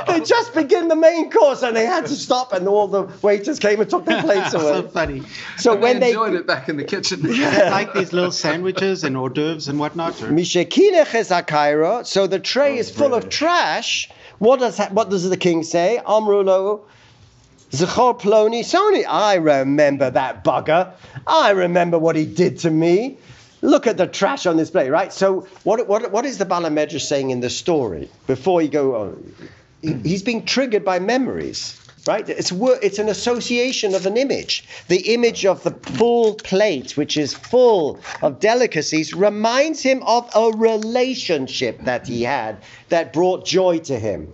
They 0.07 0.19
just 0.21 0.53
begin 0.53 0.87
the 0.87 0.95
main 0.95 1.29
course, 1.29 1.61
and 1.61 1.75
they 1.75 1.85
had 1.85 2.05
to 2.07 2.15
stop, 2.15 2.53
and 2.53 2.67
all 2.67 2.87
the 2.87 3.03
waiters 3.21 3.59
came 3.59 3.79
and 3.81 3.89
took 3.89 4.05
their 4.05 4.21
plates 4.27 4.53
away. 4.53 4.63
so 4.63 4.87
funny. 4.87 5.23
So 5.57 5.73
And 5.73 5.81
when 5.81 5.99
they 5.99 6.07
they 6.07 6.09
enjoyed 6.11 6.33
it 6.35 6.47
back 6.47 6.69
in 6.69 6.77
the 6.77 6.83
kitchen. 6.85 7.21
like 7.23 7.93
these 7.93 8.13
little 8.13 8.31
sandwiches 8.31 9.03
and 9.03 9.15
hors 9.17 9.29
d'oeuvres 9.29 9.67
and 9.67 9.77
whatnot. 9.79 10.21
or- 10.21 10.31
Hakairo, 11.05 12.05
so 12.05 12.27
the 12.27 12.39
tray 12.39 12.77
is 12.77 12.89
full 12.89 13.13
of 13.13 13.29
trash. 13.29 14.09
What 14.39 14.59
does 14.59 14.79
what 14.89 15.09
does 15.09 15.29
the 15.29 15.37
king 15.37 15.63
say? 15.63 15.99
Amrulo 16.05 16.81
Zechor 17.71 18.19
Ploni 18.19 18.61
Sony. 18.61 19.05
I 19.07 19.35
remember 19.35 20.09
that 20.09 20.43
bugger. 20.43 20.91
I 21.27 21.51
remember 21.51 21.97
what 21.99 22.15
he 22.15 22.25
did 22.25 22.59
to 22.59 22.69
me. 22.69 23.17
Look 23.61 23.85
at 23.87 23.97
the 23.97 24.07
trash 24.07 24.45
on 24.45 24.57
this 24.57 24.71
plate, 24.71 24.89
right? 24.89 25.13
So 25.13 25.47
what 25.63 25.87
what 25.87 26.11
what 26.11 26.25
is 26.25 26.37
the 26.37 26.45
Balamedrash 26.45 27.01
saying 27.01 27.29
in 27.29 27.39
the 27.41 27.49
story 27.49 28.09
before 28.27 28.61
you 28.61 28.69
go 28.69 28.95
on? 28.95 29.33
He- 29.81 29.93
He's 30.03 30.23
being 30.23 30.45
triggered 30.45 30.83
by 30.85 30.99
memories. 30.99 31.79
Right? 32.07 32.27
It's 32.27 32.51
it's 32.51 32.99
an 32.99 33.09
association 33.09 33.93
of 33.93 34.05
an 34.05 34.17
image. 34.17 34.63
The 34.87 35.13
image 35.13 35.45
of 35.45 35.63
the 35.63 35.71
full 35.71 36.33
plate, 36.35 36.97
which 36.97 37.15
is 37.15 37.33
full 37.33 37.99
of 38.23 38.39
delicacies, 38.39 39.13
reminds 39.13 39.81
him 39.81 40.01
of 40.03 40.29
a 40.35 40.51
relationship 40.57 41.79
that 41.83 42.07
he 42.07 42.23
had 42.23 42.57
that 42.89 43.13
brought 43.13 43.45
joy 43.45 43.79
to 43.79 43.99
him. 43.99 44.33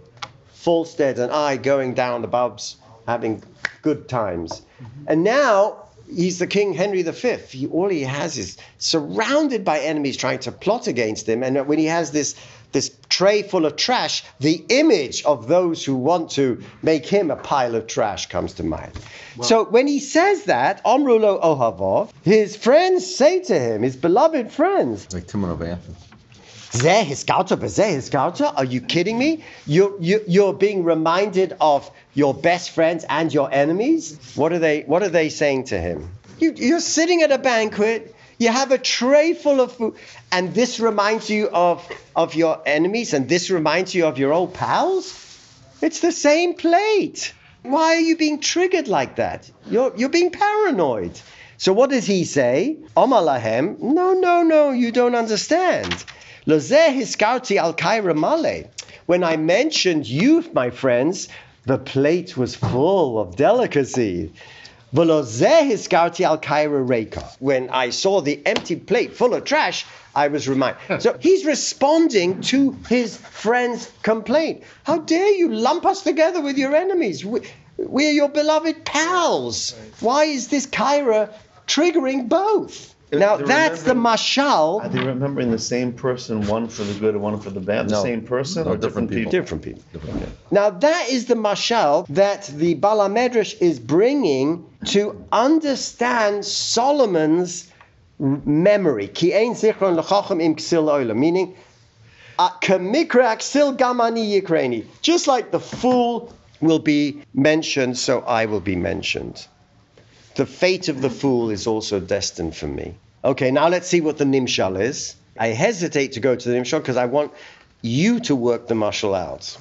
Falstead 0.53 1.19
and 1.19 1.31
I 1.31 1.57
going 1.57 1.93
down 1.93 2.21
the 2.21 2.27
pubs, 2.27 2.77
having 3.05 3.43
good 3.81 4.07
times. 4.07 4.61
Mm-hmm. 4.81 5.03
And 5.07 5.23
now 5.23 5.87
he's 6.13 6.39
the 6.39 6.47
King 6.47 6.73
Henry 6.73 7.01
V. 7.03 7.37
He, 7.49 7.67
all 7.67 7.89
he 7.89 8.03
has 8.03 8.37
is 8.37 8.57
surrounded 8.77 9.65
by 9.65 9.79
enemies 9.79 10.17
trying 10.17 10.39
to 10.39 10.51
plot 10.51 10.87
against 10.87 11.27
him. 11.27 11.43
And 11.43 11.67
when 11.67 11.79
he 11.79 11.85
has 11.85 12.11
this 12.11 12.33
this 12.33 12.45
tray 13.17 13.41
full 13.41 13.65
of 13.65 13.75
trash, 13.75 14.23
the 14.39 14.63
image 14.69 15.23
of 15.23 15.47
those 15.47 15.83
who 15.83 15.95
want 15.95 16.29
to 16.29 16.61
make 16.83 17.03
him 17.03 17.31
a 17.31 17.35
pile 17.35 17.73
of 17.73 17.87
trash 17.87 18.27
comes 18.27 18.53
to 18.53 18.63
mind. 18.63 18.91
so 19.41 19.63
when 19.65 19.87
he 19.87 19.99
says 19.99 20.43
that, 20.43 20.83
Omrulo 20.85 21.41
Ohavov, 21.41 22.11
his 22.21 22.55
friends 22.55 23.15
say 23.15 23.39
to 23.39 23.57
him, 23.59 23.81
his 23.81 23.95
beloved 23.95 24.51
friends, 24.51 25.11
Like 25.11 25.25
Timon 25.25 25.49
of 25.49 25.63
Athens. 25.63 25.97
Zeh 26.83 27.03
Hiskauta, 27.03 27.57
Zeh 27.57 27.95
Hiskauta? 27.97 28.53
Are 28.55 28.65
you 28.65 28.81
kidding 28.81 29.17
me? 29.17 29.43
You're, 29.65 29.99
you, 29.99 30.21
you're 30.27 30.53
being 30.53 30.83
reminded 30.83 31.55
of 31.59 31.89
your 32.13 32.35
best 32.35 32.69
friends 32.69 33.03
and 33.09 33.33
your 33.33 33.51
enemies? 33.51 34.19
What 34.35 34.53
are 34.53 34.59
they, 34.59 34.81
what 34.81 35.01
are 35.01 35.09
they 35.09 35.29
saying 35.29 35.63
to 35.71 35.79
him? 35.79 36.11
You, 36.37 36.53
you're 36.55 36.81
sitting 36.81 37.23
at 37.23 37.31
a 37.31 37.39
banquet, 37.39 38.13
you 38.37 38.49
have 38.49 38.71
a 38.71 38.77
tray 38.77 39.33
full 39.33 39.61
of 39.61 39.73
food, 39.73 39.95
and 40.31 40.53
this 40.53 40.79
reminds 40.79 41.29
you 41.29 41.49
of, 41.49 41.87
of 42.15 42.35
your 42.35 42.61
enemies, 42.65 43.13
and 43.13 43.27
this 43.27 43.49
reminds 43.49 43.95
you 43.95 44.05
of 44.05 44.17
your 44.17 44.33
old 44.33 44.53
pals? 44.53 45.23
It's 45.81 45.99
the 45.99 46.11
same 46.11 46.53
plate. 46.55 47.33
Why 47.63 47.95
are 47.95 47.99
you 47.99 48.15
being 48.17 48.39
triggered 48.39 48.87
like 48.87 49.17
that? 49.17 49.49
You're, 49.69 49.93
you're 49.95 50.09
being 50.09 50.31
paranoid. 50.31 51.19
So 51.57 51.73
what 51.73 51.89
does 51.89 52.05
he 52.05 52.23
say? 52.23 52.77
Omar 52.95 53.23
lahem, 53.23 53.79
no, 53.81 54.13
no, 54.13 54.43
no, 54.43 54.71
you 54.71 54.91
don't 54.91 55.15
understand. 55.15 55.91
Lozeh 56.45 56.95
hiskarti 56.95 57.57
al 57.57 57.73
kaira 57.73 58.15
male. 58.15 58.69
When 59.07 59.23
I 59.23 59.37
mentioned 59.37 60.07
you, 60.07 60.45
my 60.53 60.69
friends, 60.69 61.29
the 61.65 61.77
plate 61.77 62.37
was 62.37 62.55
full 62.55 63.19
of 63.19 63.35
delicacy. 63.35 64.31
Velozeh 64.93 65.69
hiskarti 65.69 66.23
al 66.25 66.37
kaira 66.37 66.87
reka. 66.87 67.29
When 67.39 67.69
I 67.69 67.89
saw 67.89 68.21
the 68.21 68.41
empty 68.45 68.77
plate 68.77 69.15
full 69.15 69.33
of 69.33 69.43
trash, 69.43 69.85
I 70.15 70.29
was 70.29 70.47
reminded. 70.47 70.79
So 71.01 71.17
he's 71.19 71.45
responding 71.45 72.41
to 72.43 72.71
his 72.87 73.17
friend's 73.17 73.91
complaint. 74.01 74.63
How 74.83 74.99
dare 74.99 75.31
you 75.31 75.53
lump 75.53 75.85
us 75.85 76.03
together 76.03 76.41
with 76.41 76.57
your 76.57 76.75
enemies? 76.75 77.25
We, 77.25 77.41
we're 77.77 78.11
your 78.11 78.29
beloved 78.29 78.85
pals. 78.85 79.75
Why 79.99 80.23
is 80.23 80.47
this 80.47 80.65
Kyra 80.65 81.33
triggering 81.67 82.29
both? 82.29 82.95
Now 83.11 83.37
They're 83.37 83.47
that's 83.47 83.83
the 83.83 83.93
mashal. 83.93 84.83
Are 84.83 84.89
they 84.89 84.99
remembering 84.99 85.49
the 85.49 85.59
same 85.59 85.93
person, 85.93 86.45
one 86.45 86.67
for 86.67 86.83
the 86.83 86.93
good 86.99 87.13
and 87.13 87.23
one 87.23 87.39
for 87.39 87.49
the 87.49 87.61
bad? 87.61 87.87
The 87.87 88.01
same 88.01 88.21
person 88.21 88.65
No, 88.65 88.71
or 88.71 88.77
different, 88.77 89.09
different 89.09 89.31
people. 89.31 89.31
people? 89.31 89.41
Different 89.41 89.63
people. 89.63 89.83
Different. 89.93 90.23
Okay. 90.23 90.31
Now 90.51 90.69
that 90.71 91.07
is 91.09 91.25
the 91.25 91.35
mashal 91.35 92.05
that 92.07 92.47
the 92.47 92.75
Balamedrash 92.75 93.61
is 93.61 93.79
bringing 93.79 94.65
to 94.87 95.23
understand 95.31 96.43
Solomon's 96.43 97.71
memory. 98.19 99.07
Ki 99.07 99.33
ein 99.33 99.53
zichron 99.53 99.95
l'chacham 99.95 100.41
im 100.41 100.55
ksil 100.55 100.89
oila, 100.89 101.15
meaning 101.15 101.55
uh, 102.39 102.49
kamikra 102.61 103.37
aksil 103.37 103.77
gamani 103.77 104.41
yikreni. 104.41 104.85
Just 105.01 105.27
like 105.27 105.51
the 105.51 105.61
fool 105.61 106.33
will 106.59 106.79
be 106.79 107.21
mentioned, 107.33 107.97
so 107.97 108.19
I 108.19 108.47
will 108.47 108.59
be 108.59 108.75
mentioned. 108.75 109.47
The 110.37 110.45
fate 110.45 110.87
of 110.87 111.01
the 111.01 111.09
fool 111.09 111.49
is 111.49 111.65
also 111.65 111.99
destined 111.99 112.55
for 112.55 112.67
me. 112.67 112.93
Okay, 113.25 113.49
now 113.49 113.69
let's 113.69 113.87
see 113.87 114.01
what 114.01 114.19
the 114.19 114.23
nimshal 114.23 114.79
is. 114.79 115.15
I 115.39 115.47
hesitate 115.47 116.11
to 116.11 116.19
go 116.19 116.35
to 116.35 116.49
the 116.49 116.55
nimshal 116.55 116.77
because 116.79 116.95
I 116.95 117.05
want 117.05 117.31
you 117.81 118.19
to 118.19 118.35
work 118.35 118.67
the 118.67 118.75
mashal 118.75 119.17
out. 119.17 119.57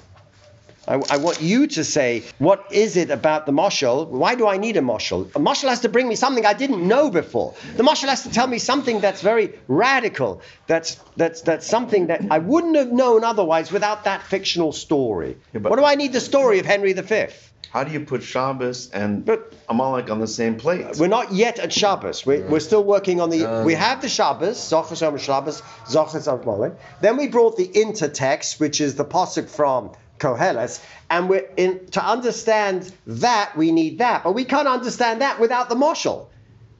I, 0.86 1.00
I 1.10 1.16
want 1.16 1.40
you 1.40 1.66
to 1.66 1.82
say, 1.82 2.24
what 2.38 2.66
is 2.70 2.98
it 2.98 3.10
about 3.10 3.46
the 3.46 3.52
mashal? 3.52 4.06
Why 4.06 4.34
do 4.34 4.46
I 4.46 4.58
need 4.58 4.76
a 4.76 4.82
mashal? 4.82 5.28
A 5.34 5.40
mashal 5.40 5.70
has 5.70 5.80
to 5.80 5.88
bring 5.88 6.08
me 6.08 6.14
something 6.14 6.44
I 6.44 6.52
didn't 6.52 6.86
know 6.86 7.10
before. 7.10 7.54
The 7.78 7.82
mashal 7.82 8.08
has 8.08 8.22
to 8.24 8.30
tell 8.30 8.46
me 8.46 8.58
something 8.58 9.00
that's 9.00 9.22
very 9.22 9.58
radical. 9.68 10.42
That's 10.66 11.00
that's 11.16 11.40
that's 11.40 11.66
something 11.66 12.08
that 12.08 12.20
I 12.30 12.38
wouldn't 12.38 12.76
have 12.76 12.92
known 12.92 13.24
otherwise 13.24 13.72
without 13.72 14.04
that 14.04 14.22
fictional 14.22 14.72
story. 14.72 15.38
Yeah, 15.54 15.60
what 15.60 15.78
do 15.78 15.86
I 15.86 15.94
need 15.94 16.12
the 16.12 16.20
story 16.20 16.58
of 16.58 16.66
Henry 16.66 16.92
V? 16.92 17.26
How 17.70 17.84
do 17.84 17.92
you 17.92 18.00
put 18.00 18.22
Shabbos 18.22 18.90
and 18.90 19.24
But- 19.24 19.52
Amalek 19.68 20.10
on 20.10 20.20
the 20.20 20.26
same 20.26 20.56
plate? 20.56 20.84
Uh, 20.84 20.94
we're 20.98 21.08
not 21.08 21.32
yet 21.32 21.58
at 21.58 21.72
Shabbos. 21.72 22.24
We're, 22.24 22.46
we're 22.48 22.60
still 22.60 22.84
working 22.84 23.20
on 23.20 23.30
the. 23.30 23.62
we 23.64 23.74
have 23.74 24.00
the 24.00 24.08
Shabbos, 24.08 24.56
Zochas 24.56 25.00
Yom 25.00 25.18
Shabbos, 25.18 25.62
Zochas 25.86 26.28
Av 26.28 26.44
Molech. 26.44 26.72
Then 27.00 27.16
we 27.16 27.28
brought 27.28 27.56
the 27.56 27.68
intertext, 27.68 28.60
which 28.60 28.80
is 28.80 28.94
the 28.94 29.04
pasuk 29.04 29.48
from 29.48 29.92
Koheles, 30.18 30.82
and 31.10 31.28
we're 31.28 31.48
in 31.56 31.86
to 31.88 32.04
understand 32.04 32.92
that 33.06 33.56
we 33.56 33.72
need 33.72 33.98
that, 33.98 34.24
but 34.24 34.32
we 34.32 34.44
can't 34.44 34.68
understand 34.68 35.20
that 35.20 35.38
without 35.38 35.68
the 35.68 35.74
moshel. 35.74 36.28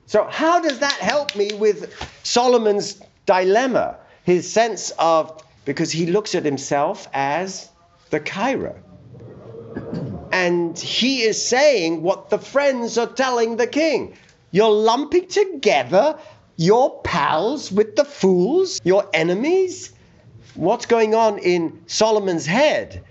So 0.07 0.27
how 0.31 0.61
does 0.61 0.79
that 0.79 0.93
help 0.95 1.37
me 1.37 1.51
with 1.53 1.93
Solomon's 2.23 3.01
dilemma? 3.27 3.97
His 4.25 4.51
sense 4.51 4.91
of 4.99 5.43
because 5.65 5.91
he 5.93 6.07
looks 6.07 6.35
at 6.35 6.45
himself 6.45 7.09
as 7.13 7.69
the 8.11 8.21
Cairo. 8.21 8.77
And 10.33 10.79
he 10.79 11.23
is 11.23 11.45
saying 11.45 12.03
what 12.03 12.31
the 12.31 12.39
friends 12.39 12.99
are 12.99 13.07
telling 13.07 13.57
the 13.57 13.67
king. 13.67 14.17
You're 14.51 14.71
lumping 14.71 15.29
together 15.29 16.19
your 16.57 17.01
pals 17.03 17.71
with 17.71 17.97
the 17.97 18.05
fools, 18.05 18.81
your 18.85 19.09
enemies. 19.13 19.93
What's 20.55 20.87
going 20.87 21.15
on 21.15 21.39
in 21.39 21.83
Solomon's 21.87 22.47
head? 22.47 23.05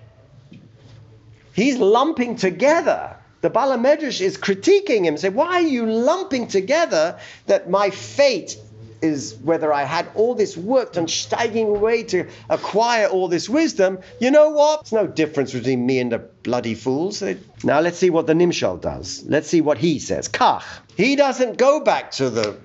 He's 1.53 1.77
lumping 1.77 2.36
together. 2.36 3.15
The 3.41 3.50
Balamedrash 3.51 4.22
is 4.22 4.38
critiquing 4.38 5.03
him, 5.05 5.17
saying, 5.17 5.36
Why 5.36 5.62
are 5.62 5.62
you 5.62 5.86
lumping 5.86 6.48
together 6.48 7.19
that 7.45 7.69
my 7.69 7.91
fate 7.91 8.57
is 9.06 9.36
whether 9.44 9.72
I 9.72 9.84
had 9.84 10.08
all 10.16 10.36
this 10.36 10.58
work 10.58 10.98
and 10.98 11.08
steiging 11.08 11.70
away 11.70 12.04
to 12.04 12.28
acquire 12.50 13.08
all 13.08 13.30
this 13.30 13.48
wisdom? 13.48 14.00
You 14.20 14.32
know 14.32 14.50
what? 14.50 14.84
There's 14.84 14.92
no 14.92 15.08
difference 15.08 15.54
between 15.54 15.86
me 15.86 16.00
and 16.00 16.12
the 16.12 16.20
bloody 16.20 16.76
fools. 16.76 17.24
Now 17.64 17.80
let's 17.80 17.98
see 17.98 18.10
what 18.10 18.28
the 18.28 18.34
Nimshal 18.34 18.82
does. 18.82 19.24
Let's 19.26 19.48
see 19.48 19.62
what 19.62 19.78
he 19.78 20.00
says. 20.00 20.28
Kach. 20.28 20.64
He 20.98 21.16
doesn't 21.16 21.58
go 21.58 21.80
back 21.80 22.12
to 22.12 22.30
the. 22.30 22.58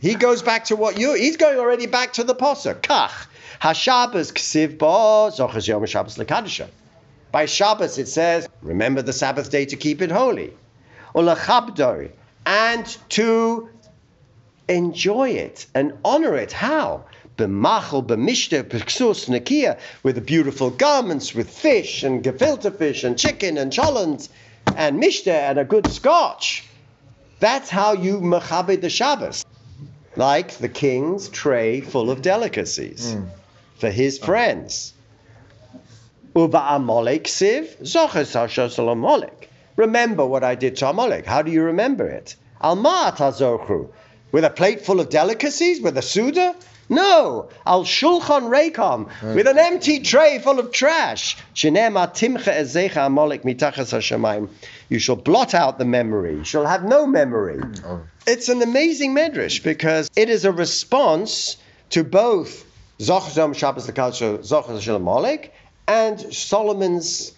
He 0.00 0.14
goes 0.14 0.42
back 0.42 0.66
to 0.66 0.76
what 0.76 0.98
you. 0.98 1.14
He's 1.14 1.36
going 1.36 1.58
already 1.58 1.86
back 1.86 2.14
to 2.14 2.24
the 2.24 2.34
posser. 2.34 2.74
Kach. 2.74 3.26
Hashabbos 3.60 4.32
ksiv 4.32 4.78
bo 4.78 5.30
zochas 5.30 5.66
yom 5.66 5.84
Shabbos 5.84 6.16
lekadisha. 6.16 6.68
By 7.32 7.46
Shabbos 7.46 7.98
it 7.98 8.08
says, 8.08 8.48
remember 8.62 9.02
the 9.02 9.12
Sabbath 9.12 9.50
day 9.50 9.66
to 9.66 9.76
keep 9.76 10.00
it 10.00 10.10
holy. 10.10 10.54
Ulachabdoi, 11.14 12.10
and 12.46 12.86
to 13.10 13.68
enjoy 14.68 15.30
it 15.30 15.66
and 15.74 15.92
honor 16.04 16.36
it. 16.36 16.52
How? 16.52 17.04
B'machal, 17.36 18.06
b'mishter, 18.06 18.62
b'ksus, 18.62 19.28
nakia, 19.28 19.78
with 20.02 20.16
the 20.16 20.20
beautiful 20.20 20.70
garments, 20.70 21.34
with 21.34 21.48
fish 21.48 22.02
and 22.02 22.22
gefilte 22.22 22.76
fish 22.76 23.04
and 23.04 23.18
chicken 23.18 23.56
and 23.58 23.72
cholent 23.72 24.28
and 24.76 25.02
mishter 25.02 25.32
and 25.32 25.58
a 25.58 25.64
good 25.64 25.86
scotch. 25.90 26.64
That's 27.40 27.70
how 27.70 27.92
you 27.92 28.20
mechabed 28.20 28.80
the 28.80 28.90
Shabbos. 28.90 29.44
Like 30.16 30.58
the 30.58 30.68
king's 30.68 31.28
tray 31.28 31.80
full 31.80 32.10
of 32.10 32.22
delicacies. 32.22 33.12
Hmm. 33.12 33.24
for 33.78 33.90
his 33.90 34.18
oh. 34.20 34.26
friends. 34.26 34.92
Uba 36.36 36.58
Amalek 36.70 37.24
siv, 37.24 37.80
zoches 37.82 38.34
hashosel 38.34 38.92
Amalek. 38.92 39.50
Remember 39.76 40.26
what 40.26 40.44
I 40.44 40.54
did 40.56 40.76
to 40.76 40.88
Amalek. 40.88 41.24
How 41.24 41.42
do 41.42 41.50
you 41.50 41.62
remember 41.62 42.08
it? 42.08 42.36
Alma 42.60 43.14
tazorchu. 43.16 43.88
With 44.30 44.44
a 44.44 44.50
plate 44.50 44.84
full 44.84 45.00
of 45.00 45.08
delicacies? 45.08 45.80
With 45.80 45.96
a 45.96 46.02
Suda? 46.02 46.54
No, 46.90 47.50
al 47.66 47.84
shulchan 47.84 48.48
reikam, 48.48 49.08
with 49.34 49.46
an 49.46 49.58
empty 49.58 50.00
tray 50.00 50.38
full 50.38 50.58
of 50.58 50.72
trash. 50.72 51.36
Shenema 51.54 52.14
timcha 52.14 52.54
ezecha 52.54 53.06
amalek 53.06 53.42
mitachas 53.42 53.92
hashemayim. 53.92 54.48
You 54.88 54.98
shall 54.98 55.16
blot 55.16 55.52
out 55.52 55.78
the 55.78 55.84
memory. 55.84 56.36
You 56.36 56.44
shall 56.44 56.64
have 56.66 56.84
no 56.84 57.06
memory. 57.06 57.60
Oh. 57.84 58.00
It's 58.26 58.48
an 58.48 58.62
amazing 58.62 59.14
medrash 59.14 59.62
because 59.62 60.08
it 60.16 60.30
is 60.30 60.46
a 60.46 60.52
response 60.52 61.58
to 61.90 62.04
both 62.04 62.64
Zoch 63.00 63.30
Zom 63.30 63.52
Shabbos 63.52 63.86
Lekal 63.86 64.38
Zoch 64.38 64.66
Hashem 64.66 64.94
Amalek 64.94 65.52
and 65.86 66.18
Solomon's 66.34 67.32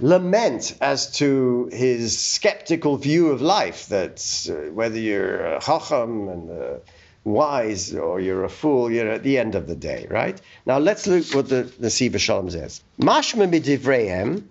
lament 0.00 0.76
as 0.80 1.10
to 1.18 1.68
his 1.72 2.18
skeptical 2.18 2.96
view 2.96 3.30
of 3.30 3.40
life 3.40 3.86
that 3.88 4.46
uh, 4.50 4.70
whether 4.72 4.98
you're 4.98 5.56
a 5.56 5.60
chacham 5.60 6.28
and 6.28 6.50
uh, 6.50 6.78
wise 7.24 7.94
or 7.94 8.20
you're 8.20 8.44
a 8.44 8.48
fool, 8.48 8.90
you're 8.90 9.10
at 9.10 9.22
the 9.22 9.38
end 9.38 9.54
of 9.54 9.66
the 9.66 9.76
day, 9.76 10.06
right? 10.10 10.40
Now 10.66 10.78
let's 10.78 11.06
look 11.06 11.24
what 11.34 11.48
the, 11.48 11.62
the 11.78 11.90
Siva 11.90 12.18
Shalom 12.18 12.50
says. 12.50 12.82
Mashma 13.00 13.48
midivrehem, 13.48 14.44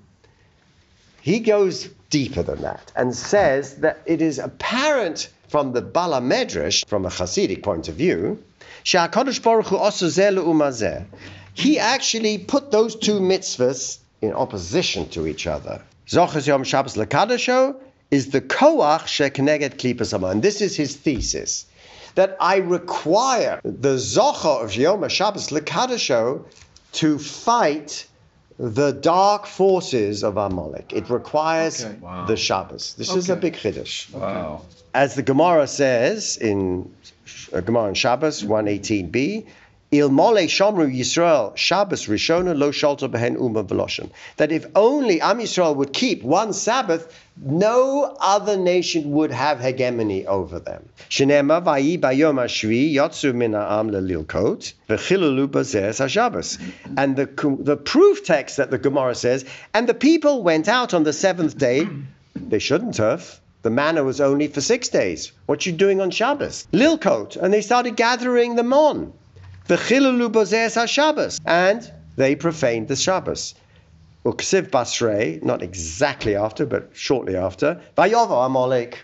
he 1.21 1.39
goes 1.39 1.89
deeper 2.09 2.43
than 2.43 2.61
that 2.61 2.91
and 2.95 3.15
says 3.15 3.77
that 3.77 3.99
it 4.05 4.21
is 4.21 4.39
apparent 4.39 5.29
from 5.47 5.73
the 5.73 5.81
Bala 5.81 6.21
Medrash, 6.21 6.87
from 6.87 7.05
a 7.05 7.09
Hasidic 7.09 7.61
point 7.61 7.89
of 7.89 7.95
view, 7.95 8.41
he 8.83 8.97
actually 11.79 12.37
put 12.37 12.71
those 12.71 12.95
two 12.95 13.19
mitzvahs 13.19 13.97
in 14.21 14.33
opposition 14.33 15.09
to 15.09 15.27
each 15.27 15.47
other. 15.47 15.81
Zochas 16.07 16.47
Yom 16.47 16.63
Shabbos 16.63 16.95
Lekadasho 16.95 17.75
is 18.11 18.29
the 18.29 18.41
koach 18.41 19.05
shekneged 19.05 19.75
klipas 19.77 20.13
And 20.31 20.41
this 20.41 20.61
is 20.61 20.75
his 20.75 20.95
thesis 20.95 21.65
that 22.15 22.35
I 22.39 22.57
require 22.57 23.61
the 23.63 23.95
Zocha 23.95 24.63
of 24.63 24.75
Yom 24.75 25.07
Shabbos 25.09 25.47
Lekadasho 25.49 26.43
to 26.93 27.17
fight 27.17 28.05
the 28.59 28.91
dark 28.91 29.47
forces 29.47 30.23
of 30.23 30.37
Amalek. 30.37 30.91
It 30.93 31.09
requires 31.09 31.83
Okay. 31.83 31.95
Wow. 31.99 32.25
the 32.25 32.35
Shabbos. 32.37 32.93
This 32.95 33.15
is 33.15 33.29
a 33.29 33.33
Okay. 33.33 33.41
big 33.49 33.53
chiddush. 33.55 34.13
Wow. 34.13 34.61
As 34.93 35.15
the 35.15 35.23
Gemara 35.23 35.65
says 35.67 36.37
in 36.37 36.93
uh, 37.53 37.61
Gemara 37.61 37.85
on 37.85 37.93
Shabbos 37.95 38.43
118b, 38.43 39.47
Il 39.93 40.07
mole 40.07 40.47
shomru 40.47 40.89
Yisrael 40.89 41.51
Shabbos 41.57 42.05
Rishona 42.05 42.57
lo 42.57 42.71
shalta 42.71 43.11
behen 43.11 43.35
uma 43.35 43.61
veloshen. 43.61 44.09
That 44.37 44.49
if 44.49 44.65
only 44.73 45.19
Am 45.19 45.39
Yisrael 45.39 45.75
would 45.75 45.91
keep 45.91 46.23
one 46.23 46.53
Sabbath, 46.53 47.13
no 47.35 48.15
other 48.21 48.55
nation 48.55 49.11
would 49.11 49.31
have 49.31 49.59
hegemony 49.59 50.25
over 50.25 50.59
them. 50.59 50.87
Shenema 51.09 51.61
vayi 51.61 51.99
bayom 51.99 52.35
hashvi 52.35 52.93
yotzu 52.93 53.35
min 53.35 53.51
ha'am 53.51 53.91
lelilkot 53.91 54.71
v'chilulu 54.87 55.47
bazeh 55.47 56.07
Shabbos. 56.07 56.57
And 56.95 57.17
the 57.17 57.25
the 57.59 57.75
proof 57.75 58.23
text 58.23 58.55
that 58.55 58.71
the 58.71 58.77
Gemara 58.77 59.13
says, 59.13 59.43
and 59.73 59.89
the 59.89 59.93
people 59.93 60.41
went 60.41 60.69
out 60.69 60.93
on 60.93 61.03
the 61.03 61.11
seventh 61.11 61.57
day. 61.57 61.85
They 62.33 62.59
shouldn't 62.59 62.95
have. 62.95 63.41
The 63.63 63.69
manna 63.69 64.05
was 64.05 64.21
only 64.21 64.47
for 64.47 64.61
six 64.61 64.87
days. 64.87 65.33
What 65.47 65.65
you 65.65 65.73
doing 65.73 65.99
on 65.99 66.11
Shabbos? 66.11 66.65
Lilkot, 66.71 67.35
and 67.35 67.53
they 67.53 67.61
started 67.61 67.97
gathering 67.97 68.55
them 68.55 68.71
on. 68.71 69.11
The 69.65 69.75
chilulu 69.75 70.31
bozeh 70.31 70.87
Shabbos, 70.87 71.39
and 71.45 71.91
they 72.15 72.35
profaned 72.35 72.87
the 72.87 72.95
Shabbos. 72.95 73.55
Uksiv 74.25 74.69
Basrei, 74.69 75.41
not 75.43 75.63
exactly 75.63 76.35
after, 76.35 76.65
but 76.65 76.89
shortly 76.93 77.35
after. 77.35 77.81
Vayova 77.97 78.45
Amalek. 78.45 78.99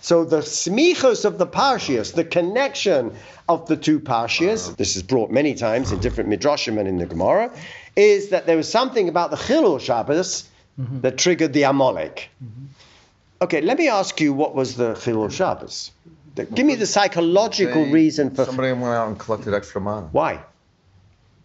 So 0.00 0.24
the 0.24 0.38
smichos 0.38 1.24
of 1.24 1.38
the 1.38 1.46
parshias, 1.46 2.14
the 2.14 2.24
connection 2.24 3.12
of 3.48 3.66
the 3.66 3.76
two 3.76 3.98
parshias, 3.98 4.76
this 4.76 4.94
is 4.94 5.02
brought 5.02 5.30
many 5.30 5.54
times 5.54 5.90
in 5.90 5.98
different 5.98 6.30
midrashim 6.30 6.78
and 6.78 6.86
in 6.86 6.98
the 6.98 7.06
Gemara, 7.06 7.52
is 7.96 8.28
that 8.28 8.46
there 8.46 8.56
was 8.56 8.70
something 8.70 9.08
about 9.08 9.30
the 9.30 9.36
Chilul 9.36 9.80
Shabbos 9.80 10.48
mm-hmm. 10.80 11.00
that 11.00 11.18
triggered 11.18 11.52
the 11.52 11.64
Amalek. 11.64 12.28
Mm-hmm. 12.42 12.66
Okay, 13.42 13.60
let 13.60 13.78
me 13.78 13.88
ask 13.88 14.20
you 14.20 14.32
what 14.32 14.54
was 14.54 14.76
the 14.76 14.94
Chilul 14.94 15.32
Shabbos? 15.32 15.90
The- 16.46 16.54
give 16.54 16.66
me 16.66 16.74
the 16.74 16.86
psychological 16.86 17.84
They- 17.84 17.92
reason 17.92 18.30
for 18.30 18.44
somebody 18.44 18.72
went 18.72 18.84
out 18.84 19.08
and 19.08 19.18
collected 19.18 19.54
extra 19.54 19.80
mana. 19.80 20.08
why. 20.12 20.40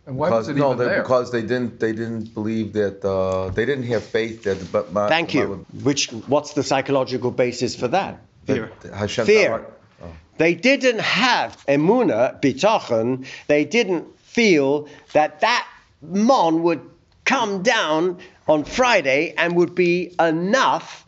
And 0.05 0.17
why 0.17 0.27
Because, 0.27 0.47
was 0.47 0.57
it 0.57 0.59
no, 0.59 0.73
even 0.73 0.77
they, 0.79 0.85
there? 0.85 1.01
because 1.01 1.31
they 1.31 1.41
didn't 1.41 1.79
they 1.79 1.93
didn't 1.93 2.33
believe 2.33 2.73
that 2.73 3.03
uh, 3.05 3.49
they 3.49 3.65
didn't 3.65 3.85
have 3.87 4.03
faith 4.03 4.43
that 4.43 4.69
but 4.71 4.91
ma- 4.91 5.07
Thank 5.07 5.33
ma- 5.33 5.39
you. 5.41 5.65
Which 5.81 6.09
what's 6.27 6.53
the 6.53 6.63
psychological 6.63 7.31
basis 7.31 7.75
for 7.75 7.87
that? 7.89 8.19
Fear. 8.45 8.71
that 8.81 8.93
Hashem 8.93 9.25
Fear. 9.25 9.65
They 10.37 10.55
didn't 10.55 10.99
have 10.99 11.55
emuna, 11.67 12.41
bitachon. 12.41 13.25
They 13.47 13.63
didn't 13.65 14.19
feel 14.21 14.87
that 15.13 15.39
that 15.41 15.65
mon 16.01 16.63
would 16.63 16.81
come 17.23 17.61
down 17.63 18.17
on 18.47 18.63
Friday 18.65 19.33
and 19.37 19.55
would 19.55 19.73
be 19.75 20.13
enough 20.19 21.05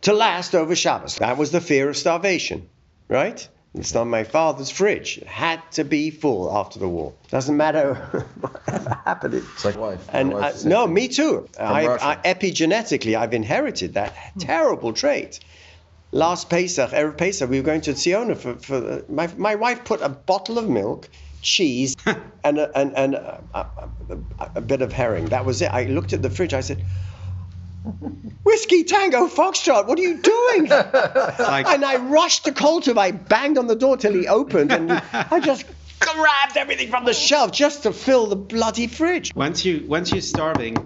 to 0.00 0.12
last 0.12 0.54
over 0.54 0.74
Shabbos. 0.74 1.16
That 1.16 1.36
was 1.36 1.50
the 1.52 1.60
fear 1.60 1.88
of 1.90 1.96
starvation, 1.96 2.66
right? 3.08 3.48
It's 3.74 3.92
not 3.92 4.06
my 4.06 4.22
father's 4.22 4.70
fridge. 4.70 5.18
It 5.18 5.26
had 5.26 5.60
to 5.72 5.84
be 5.84 6.10
full 6.10 6.56
after 6.56 6.78
the 6.78 6.88
war. 6.88 7.12
Doesn't 7.30 7.56
matter 7.56 7.94
what 8.40 8.62
happened. 9.04 9.34
It's 9.34 9.64
like 9.64 9.76
wife. 9.76 10.08
And 10.12 10.32
I, 10.32 10.52
no, 10.64 10.86
me 10.86 11.08
too. 11.08 11.48
I, 11.58 11.88
I, 11.88 12.16
epigenetically, 12.24 13.16
I've 13.16 13.34
inherited 13.34 13.94
that 13.94 14.14
terrible 14.38 14.92
trait. 14.92 15.40
Last 16.12 16.48
Pesach, 16.48 16.90
Erev 16.90 17.16
Pesach, 17.16 17.50
we 17.50 17.58
were 17.58 17.66
going 17.66 17.80
to 17.82 17.92
Tziona 17.94 18.36
for, 18.36 18.54
for 18.54 18.76
uh, 18.76 19.00
my, 19.08 19.28
my 19.36 19.56
wife 19.56 19.84
put 19.84 20.00
a 20.00 20.08
bottle 20.08 20.58
of 20.58 20.68
milk, 20.68 21.08
cheese, 21.42 21.96
and, 22.44 22.58
a, 22.58 22.78
and, 22.78 22.96
and 22.96 23.14
a, 23.16 23.42
a, 23.54 23.66
a, 24.38 24.50
a 24.54 24.60
bit 24.60 24.82
of 24.82 24.92
herring. 24.92 25.26
That 25.26 25.44
was 25.44 25.60
it. 25.60 25.72
I 25.72 25.86
looked 25.86 26.12
at 26.12 26.22
the 26.22 26.30
fridge. 26.30 26.54
I 26.54 26.60
said, 26.60 26.84
Whiskey 28.42 28.84
Tango 28.84 29.26
Foxtrot, 29.28 29.86
what 29.86 29.98
are 29.98 30.02
you 30.02 30.18
doing? 30.18 30.68
Like, 31.44 31.66
and 31.66 31.84
I 31.84 31.96
rushed 31.96 32.44
to 32.44 32.52
Colton. 32.52 32.96
I 32.98 33.10
banged 33.10 33.58
on 33.58 33.66
the 33.66 33.76
door 33.76 33.96
till 33.96 34.12
he 34.12 34.26
opened, 34.28 34.72
and 34.72 34.90
I 34.92 35.40
just 35.40 35.64
grabbed 36.00 36.56
everything 36.56 36.88
from 36.90 37.04
the 37.04 37.12
shelf 37.14 37.52
just 37.52 37.82
to 37.84 37.92
fill 37.92 38.26
the 38.26 38.36
bloody 38.36 38.86
fridge. 38.86 39.34
once 39.34 39.64
you 39.64 39.84
once 39.86 40.10
you're 40.12 40.20
starving, 40.20 40.76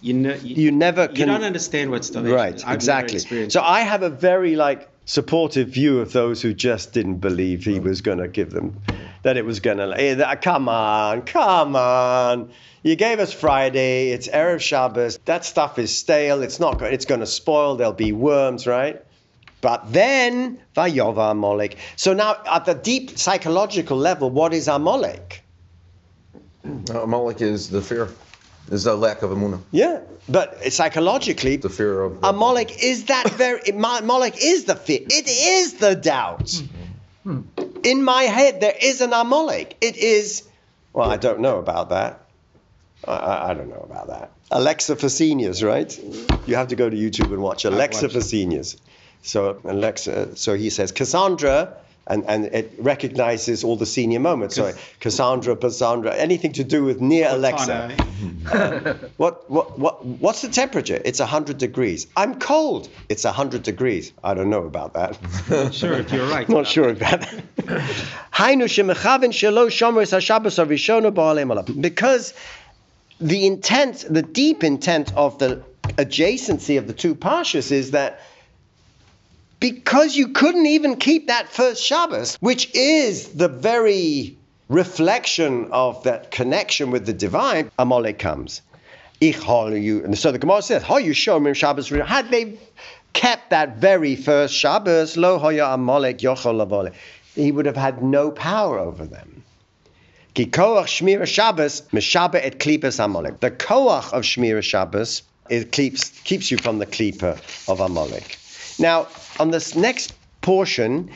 you 0.00 0.14
know 0.14 0.34
you, 0.34 0.54
You 0.56 0.70
never 0.72 1.02
you 1.02 1.08
can. 1.14 1.28
don't 1.28 1.44
understand 1.44 1.90
what 1.90 2.04
starvation 2.04 2.36
Right, 2.36 2.54
is. 2.54 2.64
I've 2.64 2.74
exactly. 2.74 3.18
So. 3.50 3.60
I 3.62 3.80
have 3.82 4.02
a 4.02 4.10
very 4.10 4.56
like 4.56 4.88
supportive 5.04 5.68
view 5.68 6.00
of 6.00 6.12
those 6.12 6.40
who 6.42 6.54
just 6.54 6.92
didn't 6.92 7.16
believe 7.18 7.64
he 7.64 7.78
mm. 7.78 7.82
was 7.82 8.00
going 8.00 8.18
to 8.18 8.28
give 8.28 8.50
them, 8.50 8.80
that 9.22 9.36
it 9.36 9.44
was 9.44 9.60
going 9.60 9.78
eh, 9.80 10.14
to. 10.14 10.36
Come 10.36 10.68
on, 10.68 11.22
come 11.22 11.76
on. 11.76 12.50
You 12.82 12.96
gave 12.96 13.18
us 13.20 13.32
Friday. 13.32 14.10
It's 14.10 14.28
erev 14.28 14.60
Shabbos. 14.60 15.18
That 15.26 15.44
stuff 15.44 15.78
is 15.78 15.96
stale. 15.96 16.42
It's 16.42 16.58
not. 16.60 16.78
go- 16.78 16.86
It's 16.86 17.04
going 17.04 17.20
to 17.20 17.26
spoil. 17.26 17.76
There'll 17.76 17.92
be 17.92 18.12
worms, 18.12 18.66
right? 18.66 19.02
But 19.60 19.92
then 19.92 20.58
Vayova 20.74 21.32
Amalek. 21.32 21.76
So 21.96 22.14
now, 22.14 22.36
at 22.50 22.64
the 22.64 22.72
deep 22.74 23.18
psychological 23.18 23.98
level, 23.98 24.30
what 24.30 24.54
is 24.54 24.68
Amalek? 24.68 25.42
Uh, 26.64 27.02
Amalek 27.02 27.42
is 27.42 27.68
the 27.68 27.82
fear, 27.82 28.08
is 28.70 28.84
the 28.84 28.94
lack 28.94 29.20
of 29.22 29.30
emunah, 29.30 29.60
Yeah, 29.70 30.00
but 30.28 30.72
psychologically, 30.72 31.56
the 31.56 31.68
fear 31.68 32.02
of. 32.02 32.18
Amalek 32.22 32.82
is 32.82 33.04
that 33.06 33.28
very 33.30 33.60
Amalek 33.70 34.34
is 34.42 34.64
the 34.64 34.76
fear. 34.76 35.00
It 35.02 35.28
is 35.28 35.74
the 35.74 35.94
doubt. 35.94 36.50
Hmm. 37.22 37.42
Hmm. 37.42 37.59
In 37.82 38.04
my 38.04 38.22
head, 38.24 38.60
there 38.60 38.74
is 38.80 39.00
an 39.00 39.12
Amalek. 39.12 39.76
It 39.80 39.96
is. 39.96 40.48
Well, 40.92 41.10
I 41.10 41.16
don't 41.16 41.40
know 41.40 41.58
about 41.58 41.90
that. 41.90 42.26
I, 43.06 43.12
I, 43.12 43.50
I 43.50 43.54
don't 43.54 43.68
know 43.68 43.86
about 43.88 44.08
that. 44.08 44.32
Alexa 44.50 44.96
for 44.96 45.08
seniors, 45.08 45.62
right? 45.62 45.96
You 46.46 46.56
have 46.56 46.68
to 46.68 46.76
go 46.76 46.90
to 46.90 46.96
YouTube 46.96 47.32
and 47.32 47.40
watch 47.40 47.64
Alexa 47.64 48.08
for 48.08 48.20
seniors. 48.20 48.76
So 49.22 49.60
Alexa, 49.64 50.36
so 50.36 50.54
he 50.54 50.70
says 50.70 50.92
Cassandra, 50.92 51.76
and, 52.10 52.24
and 52.26 52.44
it 52.46 52.72
recognizes 52.78 53.62
all 53.62 53.76
the 53.76 53.86
senior 53.86 54.18
moments. 54.20 54.56
So 54.56 54.72
Cassandra, 54.98 55.56
Cassandra, 55.56 56.14
anything 56.14 56.52
to 56.54 56.64
do 56.64 56.84
with 56.84 57.00
near 57.00 57.28
Alexa. 57.30 57.96
Cortana, 57.96 59.10
What, 59.16 59.48
what, 59.48 59.78
what, 59.78 60.04
what's 60.04 60.42
the 60.42 60.48
temperature? 60.48 61.00
It's 61.04 61.20
100 61.20 61.58
degrees. 61.58 62.08
I'm 62.16 62.38
cold. 62.38 62.88
It's 63.08 63.24
100 63.24 63.62
degrees. 63.62 64.12
I 64.24 64.34
don't 64.34 64.50
know 64.50 64.64
about 64.64 64.94
that. 64.94 65.18
Not 65.48 65.72
sure 65.80 65.94
if 65.94 66.12
you're 66.12 66.28
right. 66.28 66.48
Not 66.58 66.66
sure 66.66 66.88
about 66.88 67.20
that. 67.20 67.44
Hainu 68.34 68.66
shemechaven 68.66 69.30
shelo 69.30 69.68
shomeres 69.68 70.12
hashabbos 70.12 70.58
harishona 70.58 71.12
ba'alei 71.12 71.46
malav. 71.46 71.80
Because 71.80 72.34
the 73.20 73.46
intent, 73.46 74.04
the 74.10 74.22
deep 74.22 74.64
intent 74.64 75.14
of 75.14 75.38
the 75.38 75.62
adjacency 75.82 76.76
of 76.78 76.86
the 76.86 76.92
two 76.92 77.14
parshas 77.14 77.70
is 77.70 77.92
that 77.92 78.20
because 79.60 80.16
you 80.16 80.28
couldn't 80.28 80.66
even 80.66 80.96
keep 80.96 81.28
that 81.28 81.48
first 81.48 81.84
Shabbos, 81.84 82.36
which 82.36 82.74
is 82.74 83.28
the 83.28 83.48
very 83.48 84.36
reflection 84.68 85.68
of 85.70 86.02
that 86.04 86.30
connection 86.30 86.90
with 86.90 87.06
the 87.06 87.12
divine, 87.12 87.70
Amalek 87.78 88.18
comes. 88.18 88.62
You. 89.20 90.02
And 90.02 90.18
so 90.18 90.32
the 90.32 90.38
Gemara 90.38 90.62
says, 90.62 90.82
How 90.82 90.96
you 90.96 91.12
show 91.12 91.38
me 91.38 91.52
Shabbos? 91.52 91.90
Had 91.90 92.30
they 92.30 92.58
kept 93.12 93.50
that 93.50 93.76
very 93.76 94.16
first 94.16 94.54
Shabbos, 94.54 95.18
lo 95.18 95.38
hoya 95.38 95.66
Amalek 95.66 96.18
yochol 96.18 96.94
he 97.34 97.52
would 97.52 97.66
have 97.66 97.76
had 97.76 98.02
no 98.02 98.30
power 98.30 98.78
over 98.78 99.04
them. 99.04 99.42
Koach 100.34 101.26
Shabbos. 101.26 101.80
The 101.90 103.50
koach 103.50 104.12
of 104.12 104.22
shmira 104.22 104.62
Shabbos 104.62 105.22
it 105.50 105.72
keeps 105.72 106.08
keeps 106.20 106.50
you 106.50 106.56
from 106.56 106.78
the 106.78 106.86
klipa 106.86 107.38
of 107.68 107.80
Amalek. 107.80 108.38
Now, 108.78 109.08
on 109.40 109.50
this 109.50 109.74
next 109.74 110.14
portion, 110.40 111.10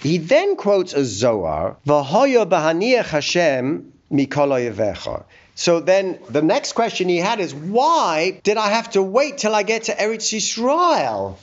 he 0.00 0.18
then 0.18 0.56
quotes 0.56 0.92
a 0.94 1.04
Zohar, 1.04 1.76
V'hoyo 1.86 2.48
b'haniach 2.48 3.06
Hashem 3.06 3.92
mikol 4.10 4.50
oyevecha. 4.58 5.24
So 5.54 5.80
then 5.80 6.18
the 6.28 6.42
next 6.42 6.72
question 6.72 7.08
he 7.08 7.16
had 7.16 7.40
is, 7.40 7.54
why 7.54 8.40
did 8.42 8.56
I 8.58 8.68
have 8.70 8.90
to 8.90 9.02
wait 9.02 9.38
till 9.38 9.54
I 9.54 9.62
get 9.62 9.84
to 9.84 9.94
Eretz 9.94 10.32
Yisrael 10.34 11.36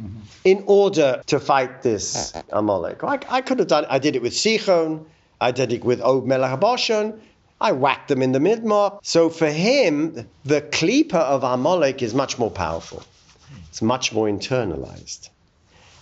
mm-hmm. 0.00 0.20
in 0.44 0.64
order 0.66 1.22
to 1.26 1.38
fight 1.38 1.82
this 1.82 2.32
Amalek? 2.50 3.04
I, 3.04 3.18
I 3.28 3.40
could 3.42 3.58
have 3.58 3.68
done, 3.68 3.84
I 3.88 3.98
did 3.98 4.16
it 4.16 4.22
with 4.22 4.32
Sichon, 4.32 5.04
I 5.40 5.50
did 5.50 5.72
it 5.72 5.84
with 5.84 6.00
Og 6.00 6.26
Melech 6.26 6.62
I 7.60 7.72
whacked 7.72 8.08
them 8.08 8.22
in 8.22 8.32
the 8.32 8.38
midmar. 8.38 9.00
So 9.02 9.28
for 9.28 9.50
him, 9.50 10.28
the 10.44 10.62
klipa 10.62 11.14
of 11.14 11.42
Amalek 11.42 12.02
is 12.02 12.14
much 12.14 12.38
more 12.38 12.50
powerful. 12.50 13.02
It's 13.68 13.82
much 13.82 14.12
more 14.12 14.28
internalized. 14.28 15.28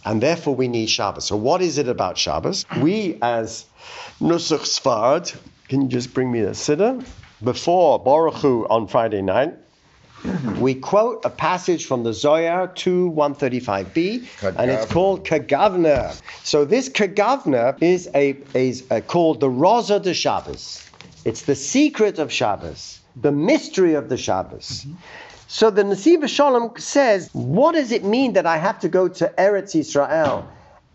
And 0.06 0.22
therefore 0.22 0.54
we 0.54 0.68
need 0.68 0.88
Shabbos. 0.88 1.24
So 1.24 1.36
what 1.36 1.60
is 1.60 1.78
it 1.78 1.88
about 1.88 2.16
Shabbos? 2.16 2.64
We 2.80 3.18
as 3.20 3.66
Nusach 4.20 4.64
Sfard, 4.64 5.36
can 5.68 5.82
you 5.82 5.88
just 5.88 6.14
bring 6.14 6.30
me 6.30 6.40
the 6.40 6.52
siddur? 6.52 7.04
Before 7.42 7.98
Baruch 7.98 8.36
Hu 8.36 8.66
on 8.70 8.86
Friday 8.86 9.20
night, 9.20 9.54
we 10.58 10.74
quote 10.74 11.24
a 11.24 11.30
passage 11.30 11.86
from 11.86 12.04
the 12.04 12.12
Zohar 12.12 12.68
2 12.68 13.12
135b, 13.16 14.56
and 14.56 14.70
it's 14.70 14.90
called 14.90 15.26
Kagavna. 15.26 16.20
So 16.44 16.64
this 16.64 16.88
Kagavna 16.88 17.76
is 17.82 18.08
a 18.14 18.36
is 18.54 18.84
a, 18.90 19.00
called 19.00 19.40
the 19.40 19.50
Rosa 19.50 20.00
de 20.00 20.14
Shabbos. 20.14 20.88
It's 21.24 21.42
the 21.42 21.54
secret 21.54 22.18
of 22.18 22.32
Shabbos, 22.32 23.00
the 23.16 23.32
mystery 23.32 23.94
of 23.94 24.08
the 24.08 24.16
Shabbos. 24.16 24.84
Mm-hmm. 24.84 24.94
So 25.48 25.70
the 25.70 25.84
Nasiv 25.84 26.28
Shalom 26.28 26.72
says, 26.76 27.30
what 27.32 27.76
does 27.76 27.92
it 27.92 28.02
mean 28.02 28.32
that 28.32 28.46
I 28.46 28.56
have 28.56 28.80
to 28.80 28.88
go 28.88 29.06
to 29.06 29.32
Eretz 29.38 29.76
Yisrael? 29.76 30.44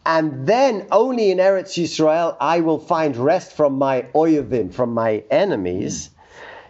And 0.06 0.46
then 0.46 0.88
only 0.92 1.32
in 1.32 1.38
Eretz 1.38 1.82
Yisrael 1.82 2.36
I 2.40 2.60
will 2.60 2.80
find 2.80 3.16
rest 3.16 3.54
from 3.54 3.78
my 3.78 4.02
oyevim, 4.14 4.74
from 4.74 4.94
my 4.94 5.24
enemies. 5.32 6.10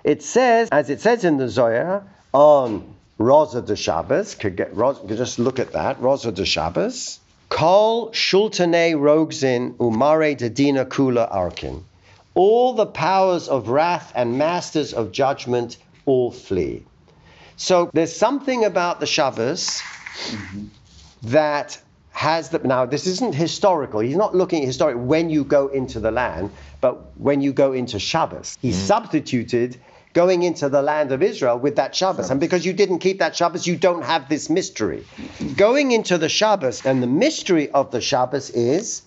It 0.03 0.21
says, 0.21 0.69
as 0.71 0.91
it 0.91 1.01
says 1.01 1.23
in 1.25 1.37
the 1.37 1.49
Zohar, 1.49 2.03
on 2.33 2.95
Rosa 3.17 3.63
de 3.63 3.75
Shabbos, 3.75 4.35
could 4.35 4.57
get, 4.57 4.75
could 4.75 5.17
just 5.17 5.39
look 5.39 5.57
at 5.57 5.73
that, 5.73 5.99
Rosa 6.01 6.31
de 6.31 6.45
Shabbos, 6.45 7.19
Kol 7.49 8.11
Shultane 8.11 8.93
Rogzin 8.95 9.75
Umare 9.77 10.37
Dedina 10.37 10.85
Kula 10.85 11.27
Arkin. 11.33 11.83
All 12.35 12.73
the 12.73 12.85
powers 12.85 13.47
of 13.47 13.69
wrath 13.69 14.11
and 14.15 14.37
masters 14.37 14.93
of 14.93 15.11
judgment 15.11 15.77
all 16.05 16.31
flee. 16.31 16.85
So 17.57 17.89
there's 17.93 18.15
something 18.15 18.65
about 18.65 18.99
the 18.99 19.05
Shabbos 19.05 19.81
that 21.23 21.79
has 22.11 22.49
the 22.49 22.59
now 22.59 22.85
this 22.85 23.07
isn't 23.07 23.33
historical. 23.33 23.99
He's 23.99 24.15
not 24.15 24.35
looking 24.35 24.61
at 24.61 24.67
historic 24.67 24.97
when 24.97 25.29
you 25.29 25.43
go 25.43 25.67
into 25.67 25.99
the 25.99 26.11
land, 26.11 26.51
but 26.81 27.17
when 27.17 27.41
you 27.41 27.53
go 27.53 27.73
into 27.73 27.99
Shabbos. 27.99 28.57
He 28.61 28.69
mm-hmm. 28.69 28.79
substituted 28.79 29.77
going 30.13 30.43
into 30.43 30.67
the 30.67 30.81
land 30.81 31.11
of 31.11 31.23
Israel 31.23 31.57
with 31.57 31.77
that 31.77 31.95
Shabbos. 31.95 32.29
And 32.29 32.39
because 32.39 32.65
you 32.65 32.73
didn't 32.73 32.99
keep 32.99 33.19
that 33.19 33.35
Shabbos, 33.35 33.65
you 33.65 33.77
don't 33.77 34.03
have 34.03 34.27
this 34.27 34.49
mystery. 34.49 35.05
Mm-hmm. 35.15 35.53
going 35.53 35.91
into 35.91 36.17
the 36.17 36.29
Shabbos, 36.29 36.85
and 36.85 37.01
the 37.01 37.07
mystery 37.07 37.69
of 37.71 37.91
the 37.91 38.01
Shabbos 38.01 38.49
is 38.49 39.03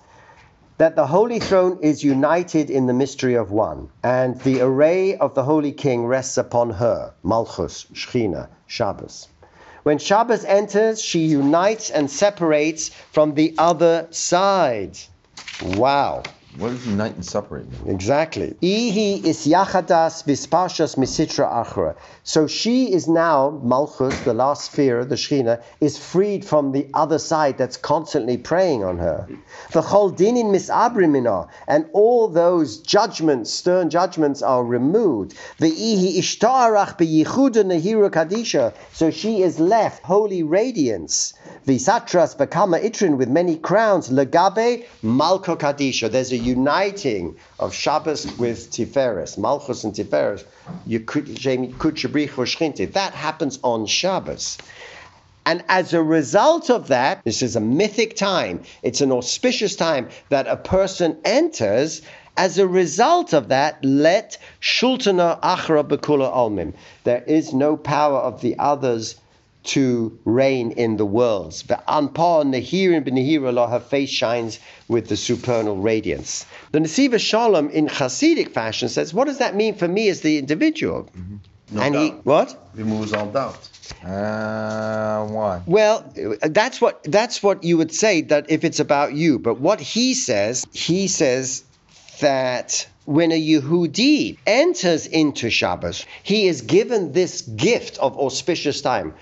that 0.78 0.96
the 0.96 1.06
Holy 1.06 1.38
Throne 1.38 1.78
is 1.82 2.02
united 2.02 2.68
in 2.68 2.86
the 2.86 2.92
mystery 2.92 3.34
of 3.34 3.52
one, 3.52 3.88
and 4.02 4.40
the 4.40 4.60
array 4.60 5.16
of 5.16 5.34
the 5.34 5.44
Holy 5.44 5.72
King 5.72 6.06
rests 6.06 6.36
upon 6.36 6.70
her, 6.70 7.14
Malchus, 7.22 7.86
Shechina, 7.92 8.48
Shabbos. 8.66 9.28
When 9.84 9.98
Shabbos 9.98 10.44
enters, 10.44 11.00
she 11.00 11.20
unites 11.26 11.90
and 11.90 12.10
separates 12.10 12.88
from 12.88 13.34
the 13.34 13.54
other 13.58 14.08
side. 14.10 14.98
Wow. 15.62 16.22
What 16.56 16.68
does 16.68 16.86
unite 16.86 17.16
and 17.16 17.24
separate 17.24 17.66
mean? 17.84 17.92
Exactly. 17.92 18.54
Ihi 18.62 19.24
is 19.24 19.44
yachadas 19.44 20.22
vispashas 20.22 20.94
misitra 20.96 21.52
achra. 21.64 21.96
So 22.22 22.46
she 22.46 22.92
is 22.92 23.08
now, 23.08 23.60
Malchus, 23.64 24.20
the 24.20 24.34
last 24.34 24.70
sphere, 24.70 25.04
the 25.04 25.16
Shechina, 25.16 25.60
is 25.80 25.98
freed 25.98 26.44
from 26.44 26.70
the 26.70 26.86
other 26.94 27.18
side 27.18 27.58
that's 27.58 27.76
constantly 27.76 28.36
preying 28.36 28.84
on 28.84 28.98
her. 28.98 29.26
The 29.72 29.82
chol 29.82 30.16
dinin 30.16 30.52
misabrimina, 30.52 31.48
and 31.66 31.86
all 31.92 32.28
those 32.28 32.78
judgments, 32.78 33.50
stern 33.52 33.90
judgments, 33.90 34.40
are 34.40 34.62
removed. 34.62 35.36
The 35.58 35.72
ihi 35.72 36.18
ishtarach 36.18 36.98
beyichuda 36.98 37.64
nehira 37.64 38.10
kadisha. 38.10 38.74
So 38.92 39.10
she 39.10 39.42
is 39.42 39.58
left 39.58 40.04
holy 40.04 40.44
radiance. 40.44 41.34
Visatras 41.66 42.36
bakama 42.36 42.80
itrin 42.80 43.16
with 43.16 43.28
many 43.28 43.56
crowns. 43.56 44.08
Legabe 44.08 44.84
malko 45.02 45.58
kadisha. 45.58 46.08
There's 46.08 46.30
a 46.30 46.43
uniting 46.44 47.36
of 47.58 47.74
Shabbos 47.74 48.26
with 48.38 48.70
Tiferes, 48.70 49.38
Malchus 49.38 49.84
and 49.84 49.94
Tiferes. 49.94 50.44
That 52.92 53.12
happens 53.14 53.58
on 53.62 53.86
Shabbos. 53.86 54.58
And 55.46 55.64
as 55.68 55.92
a 55.92 56.02
result 56.02 56.70
of 56.70 56.88
that, 56.88 57.22
this 57.24 57.42
is 57.42 57.56
a 57.56 57.60
mythic 57.60 58.16
time, 58.16 58.62
it's 58.82 59.00
an 59.00 59.12
auspicious 59.12 59.76
time 59.76 60.08
that 60.30 60.46
a 60.46 60.56
person 60.56 61.18
enters. 61.24 62.02
As 62.36 62.58
a 62.58 62.66
result 62.66 63.32
of 63.32 63.48
that, 63.48 63.84
let 63.84 64.38
Shultana 64.60 65.40
Achra 65.40 65.86
Bekula 65.86 66.34
Almim. 66.34 66.74
There 67.04 67.22
is 67.22 67.52
no 67.52 67.76
power 67.76 68.18
of 68.18 68.40
the 68.40 68.58
others 68.58 69.16
to 69.64 70.18
reign 70.24 70.72
in 70.72 70.96
the 70.96 71.06
worlds. 71.06 71.62
The 71.62 71.80
Anpa 71.88 72.44
Nehirim 72.44 73.04
Benehira 73.06 73.48
Allah, 73.48 73.68
her 73.68 73.80
face 73.80 74.10
shines 74.10 74.60
with 74.88 75.08
the 75.08 75.16
supernal 75.16 75.78
radiance. 75.78 76.46
The 76.72 76.80
Nesiva 76.80 77.18
Shalom 77.18 77.70
in 77.70 77.88
Hasidic 77.88 78.50
fashion 78.50 78.88
says, 78.88 79.14
What 79.14 79.26
does 79.26 79.38
that 79.38 79.54
mean 79.54 79.74
for 79.74 79.88
me 79.88 80.08
as 80.08 80.20
the 80.20 80.38
individual? 80.38 81.08
No 81.70 81.80
and 81.80 81.94
he, 81.94 82.10
what? 82.10 82.68
Removes 82.74 83.12
all 83.14 83.26
doubt. 83.30 83.68
Uh, 84.04 85.26
why? 85.26 85.62
Well, 85.66 86.04
that's 86.42 86.80
what 86.80 87.02
that's 87.04 87.42
what 87.42 87.64
you 87.64 87.78
would 87.78 87.92
say 87.92 88.20
that 88.22 88.50
if 88.50 88.64
it's 88.64 88.80
about 88.80 89.14
you. 89.14 89.38
But 89.38 89.60
what 89.60 89.80
he 89.80 90.14
says, 90.14 90.66
he 90.72 91.08
says 91.08 91.64
that 92.20 92.86
when 93.06 93.32
a 93.32 93.40
Yehudi 93.40 94.38
enters 94.46 95.06
into 95.06 95.50
Shabbos, 95.50 96.06
he 96.22 96.46
is 96.46 96.62
given 96.62 97.12
this 97.12 97.42
gift 97.42 97.98
of 97.98 98.18
auspicious 98.18 98.80
time, 98.80 99.14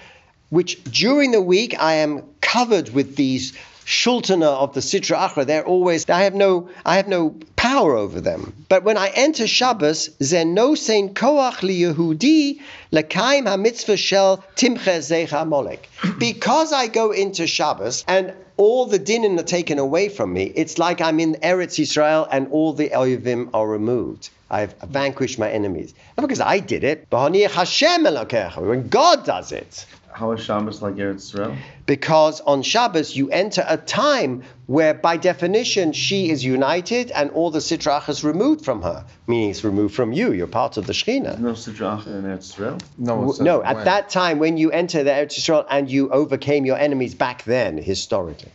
which 0.52 0.84
during 0.84 1.30
the 1.30 1.40
week 1.40 1.74
I 1.80 1.94
am 1.94 2.22
covered 2.42 2.90
with 2.90 3.16
these 3.16 3.54
shultana 3.86 4.48
of 4.64 4.74
the 4.74 4.80
Sitra 4.80 5.16
Achra. 5.16 5.46
They're 5.46 5.64
always 5.64 6.08
I 6.10 6.24
have 6.24 6.34
no 6.34 6.68
I 6.84 6.96
have 6.96 7.08
no 7.08 7.34
power 7.56 7.96
over 7.96 8.20
them. 8.20 8.52
But 8.68 8.84
when 8.84 8.98
I 8.98 9.08
enter 9.14 9.46
Shabbos, 9.46 10.10
zeno 10.22 10.74
sein 10.74 11.14
koach 11.14 11.62
li 11.62 11.80
Yehudi 11.80 12.60
lekaim 12.92 13.44
hamitzvah 13.44 13.96
shel 13.96 14.44
timche 14.54 14.98
zecha 15.08 15.48
molek. 15.48 15.86
Because 16.18 16.70
I 16.70 16.86
go 16.86 17.12
into 17.12 17.46
Shabbos 17.46 18.04
and 18.06 18.34
all 18.58 18.84
the 18.84 18.98
dinin 18.98 19.40
are 19.40 19.44
taken 19.44 19.78
away 19.78 20.10
from 20.10 20.34
me, 20.34 20.52
it's 20.54 20.78
like 20.78 21.00
I'm 21.00 21.18
in 21.18 21.36
Eretz 21.36 21.80
Yisrael 21.80 22.28
and 22.30 22.48
all 22.50 22.74
the 22.74 22.90
oyevim 22.90 23.48
are 23.54 23.66
removed. 23.66 24.28
I've 24.50 24.74
vanquished 24.82 25.38
my 25.38 25.50
enemies. 25.50 25.94
Not 26.18 26.24
because 26.24 26.40
I 26.40 26.58
did 26.58 26.84
it, 26.84 27.06
but 27.08 27.34
Hashem 27.34 28.04
Elokecha, 28.04 28.58
when 28.58 28.88
God 28.88 29.24
does 29.24 29.50
it. 29.50 29.86
How 30.12 30.32
is 30.32 30.44
Shabbos 30.44 30.82
like 30.82 30.94
Eretz 30.96 31.16
Israel? 31.16 31.56
Because 31.86 32.40
on 32.42 32.62
Shabbos 32.62 33.16
you 33.16 33.30
enter 33.30 33.64
a 33.66 33.76
time 33.76 34.42
where, 34.66 34.94
by 34.94 35.16
definition, 35.16 35.92
she 35.92 36.30
is 36.30 36.44
united 36.44 37.10
and 37.10 37.30
all 37.30 37.50
the 37.50 37.58
sitrach 37.60 38.08
is 38.08 38.22
removed 38.22 38.64
from 38.64 38.82
her, 38.82 39.04
meaning 39.26 39.50
it's 39.50 39.64
removed 39.64 39.94
from 39.94 40.12
you. 40.12 40.32
You're 40.32 40.46
part 40.46 40.76
of 40.76 40.86
the 40.86 40.92
Shekhinah. 40.92 41.38
No 41.38 41.52
Sidracha 41.52 42.06
in 42.08 42.22
Eretz 42.24 42.50
Israel? 42.50 42.78
No, 42.98 43.12
it 43.14 43.16
W- 43.16 43.32
says 43.32 43.40
No, 43.44 43.62
at 43.62 43.76
when. 43.76 43.84
that 43.86 44.10
time 44.10 44.38
when 44.38 44.56
you 44.58 44.70
enter 44.70 45.02
the 45.02 45.10
Eretz 45.10 45.38
Yisrael 45.38 45.66
and 45.70 45.90
you 45.90 46.10
overcame 46.10 46.66
your 46.66 46.76
enemies 46.78 47.14
back 47.14 47.44
then, 47.44 47.78
historically. 47.78 48.52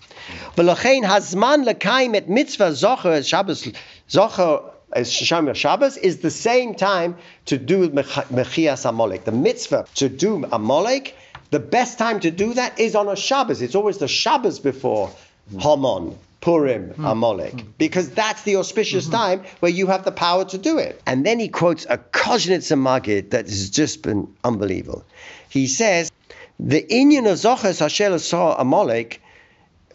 V'lochein 0.55 1.03
hazman 1.03 1.65
lekaim 1.65 2.15
et 2.15 2.29
mitzvah 2.29 2.69
zocher 2.71 3.11
as 3.13 3.27
Shabbos 3.27 3.67
zocher 4.09 4.63
as 4.93 5.11
Shomer 5.11 5.53
Shabbos 5.53 5.97
is 5.97 6.19
the 6.19 6.31
same 6.31 6.73
time 6.73 7.17
to 7.45 7.57
do 7.57 7.89
mechias 7.89 8.85
Amalek. 8.87 9.25
The 9.25 9.33
mitzvah 9.33 9.85
to 9.95 10.07
do 10.07 10.45
Amalek, 10.51 11.13
the 11.49 11.59
best 11.59 11.97
time 11.97 12.19
to 12.21 12.31
do 12.31 12.53
that 12.53 12.79
is 12.79 12.95
on 12.95 13.07
a 13.07 13.15
Shabbos. 13.15 13.61
It's 13.61 13.75
always 13.75 13.97
the 13.97 14.07
Shabbos 14.07 14.59
before 14.59 15.11
mm. 15.51 15.61
Haman 15.61 16.17
Purim, 16.41 16.93
mm. 16.93 17.11
Amalek, 17.11 17.53
mm. 17.53 17.65
because 17.77 18.09
that's 18.11 18.43
the 18.43 18.57
auspicious 18.57 19.05
mm-hmm. 19.05 19.15
time 19.15 19.43
where 19.59 19.71
you 19.71 19.87
have 19.87 20.05
the 20.05 20.11
power 20.11 20.45
to 20.45 20.57
do 20.57 20.77
it. 20.77 21.01
And 21.05 21.25
then 21.25 21.39
he 21.39 21.47
quotes 21.47 21.85
a 21.89 21.97
Koznitzer 21.97 22.77
Magid 22.77 23.31
that 23.31 23.45
has 23.45 23.69
just 23.69 24.03
been 24.03 24.33
unbelievable. 24.43 25.03
He 25.49 25.67
says, 25.67 26.11
the 26.59 26.83
Inyan 26.83 27.31
of 27.31 27.37
Zoches 27.37 27.79
Hashem 27.79 28.17
saw 28.19 28.55
Amalek 28.59 29.21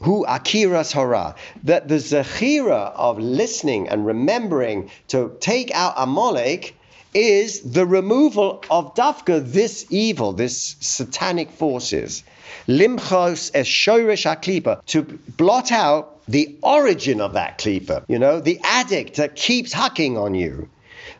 who 0.02 0.24
akiras 0.26 0.92
hara, 0.92 1.34
that 1.62 1.88
the 1.88 1.94
zechira 1.94 2.92
of 2.94 3.18
listening 3.18 3.88
and 3.88 4.04
remembering 4.04 4.90
to 5.08 5.36
take 5.40 5.70
out 5.74 5.94
Amalek 5.96 6.74
is 7.14 7.60
the 7.60 7.86
removal 7.86 8.64
of 8.70 8.94
dafka, 8.94 9.44
this 9.44 9.86
evil, 9.90 10.32
this 10.32 10.76
satanic 10.80 11.50
forces. 11.50 12.24
Limchos 12.68 13.50
es 13.54 13.66
shoresh 13.66 14.24
haklipa, 14.24 14.84
to 14.86 15.02
blot 15.36 15.72
out 15.72 16.20
the 16.26 16.56
origin 16.62 17.20
of 17.20 17.32
that 17.34 17.58
klipa, 17.58 18.04
you 18.08 18.18
know, 18.18 18.40
the 18.40 18.60
addict 18.62 19.16
that 19.16 19.34
keeps 19.36 19.74
hucking 19.74 20.16
on 20.16 20.34
you. 20.34 20.68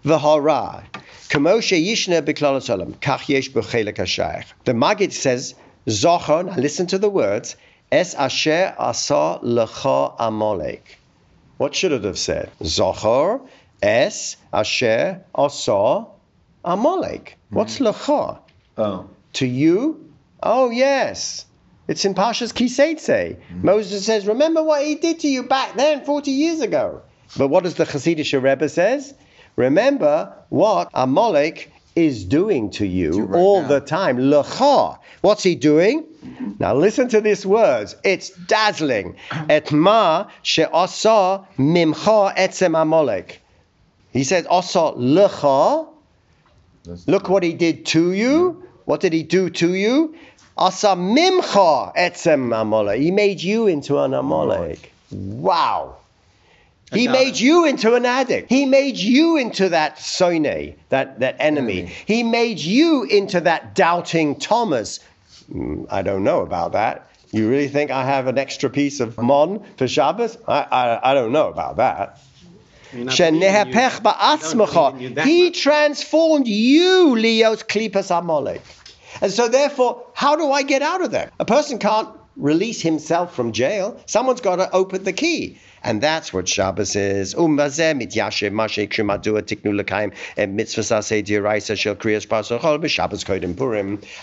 The 0.05 0.19
hara. 0.19 0.85
Kamoshe 1.29 1.85
yishne 1.85 2.23
beklal 2.23 2.61
olam, 2.61 2.95
kach 2.97 3.29
yesh 3.29 3.51
b'chelek. 3.51 4.45
The 4.65 4.75
Maggid 4.75 5.13
says, 5.13 5.55
Zochon, 5.87 6.57
listen 6.57 6.87
to 6.89 6.99
the 6.99 7.11
words, 7.11 7.57
Es 7.91 8.15
asher 8.15 8.75
asa 8.79 9.41
lecha 9.43 10.15
Amalek. 10.19 10.99
What 11.59 11.75
should 11.75 11.93
it 11.93 12.05
have 12.05 12.19
said? 12.19 12.51
Zochor 12.63 13.47
es 13.83 14.37
asher 14.53 15.21
asa 15.35 16.07
Amalek. 16.65 17.39
What's 17.51 17.79
hmm. 17.79 17.87
lecha? 17.87 18.39
Oh. 18.79 19.09
To 19.35 19.47
you? 19.47 20.13
Oh, 20.43 20.71
yes. 20.71 21.47
It's 21.89 22.05
in 22.05 22.15
Pashas 22.15 22.53
Kiseitse. 22.53 23.37
Hmm. 23.37 23.65
Moses 23.65 24.07
says, 24.07 24.27
remember 24.27 24.63
what 24.63 24.85
he 24.85 24.95
did 24.95 25.21
to 25.21 25.29
you 25.29 25.43
back 25.43 25.77
then, 25.77 26.05
40 26.05 26.31
years 26.31 26.61
ago. 26.61 27.03
But 27.37 27.49
what 27.49 27.65
does 27.65 27.75
the 27.75 27.85
Hasidic 27.85 28.43
Rebbe 28.43 28.69
says? 28.69 29.15
Remember 29.57 30.33
what 30.51 30.91
Amalek 30.95 31.73
is 31.95 32.25
doing 32.25 32.71
to 32.71 32.87
you 32.87 33.25
right 33.25 33.39
all 33.39 33.63
now. 33.63 33.69
the 33.69 33.81
time. 33.81 34.19
Lecha. 34.19 34.99
What's 35.21 35.43
he 35.43 35.55
doing? 35.55 36.07
Now 36.59 36.75
listen 36.75 37.09
to 37.09 37.21
these 37.21 37.45
words. 37.45 37.97
It's 38.05 38.31
dazzling. 38.31 39.17
Et 39.49 39.71
ma 39.73 40.29
she'asa 40.43 41.47
mimcha 41.59 42.35
etzem 42.37 42.81
Amalek. 42.81 43.42
He 44.13 44.25
says, 44.25 44.47
asa 44.49 44.93
lecha. 44.97 45.89
Look 47.07 47.29
what 47.29 47.43
he 47.43 47.55
did 47.55 47.87
to 47.87 48.13
you. 48.13 48.65
What 48.85 49.01
did 49.01 49.13
he 49.13 49.23
do 49.23 49.51
to 49.51 49.75
you? 49.75 50.15
Asa 50.57 50.89
mimcha 50.89 51.95
etzem 51.97 52.55
Amalek. 52.59 53.01
He 53.01 53.11
made 53.11 53.41
you 53.43 53.67
into 53.67 53.99
an 53.99 54.13
Amalek. 54.13 54.93
Wow. 55.11 55.97
He 56.93 57.09
made 57.09 57.39
you 57.39 57.65
into 57.65 57.95
an 57.95 58.05
addict. 58.05 58.51
He 58.51 58.67
made 58.67 58.99
you 58.99 59.39
into 59.39 59.71
that 59.71 59.99
Sone, 59.99 60.75
that, 60.91 61.21
that 61.21 61.37
enemy. 61.39 61.81
Enemy. 61.81 61.93
He 62.05 62.23
made 62.23 62.59
you 62.59 63.05
into 63.05 63.41
that 63.41 63.75
doubting 63.75 64.39
Thomas. 64.39 65.01
Mm, 65.51 65.87
I 65.91 66.03
don't 66.03 66.23
know 66.23 66.43
about 66.43 66.73
that. 66.73 67.09
You 67.31 67.49
really 67.49 67.69
think 67.69 67.91
I 67.91 68.05
have 68.05 68.27
an 68.27 68.37
extra 68.37 68.69
piece 68.69 69.01
of 69.01 69.17
mon 69.17 69.65
for 69.79 69.89
Shabbos? 69.89 70.37
I, 70.47 70.61
I, 70.61 71.11
I 71.11 71.15
don't 71.15 71.33
know 71.33 71.49
about 71.49 71.77
that. 71.77 72.21
Shenehepech 72.93 74.03
ba'atzmacha. 74.03 74.93
believe 74.93 74.95
in 74.95 75.01
you 75.01 75.15
that 75.15 75.27
He 75.27 75.51
transformed 75.51 76.47
you, 76.47 77.17
Leos 77.17 77.63
Klipas 77.63 78.17
Amalek. 78.17 78.63
And 79.21 79.31
so, 79.31 79.49
therefore, 79.49 80.05
how 80.15 80.37
do 80.37 80.51
I 80.51 80.63
get 80.63 80.83
out 80.83 81.03
of 81.03 81.11
that? 81.13 81.33
A 81.39 81.45
person 81.45 81.79
can't 81.79 82.09
release 82.37 82.81
himself 82.81 83.35
from 83.35 83.53
jail. 83.53 84.01
Someone's 84.07 84.41
got 84.41 84.57
to 84.57 84.71
open 84.73 85.05
the 85.05 85.13
key. 85.13 85.59
And 85.85 86.01
that's 86.01 86.33
what 86.33 86.49
Shabbos 86.49 86.95
is. 86.95 87.35
Um 87.35 87.57
l'kaim 87.57 88.01
and. 90.37 90.61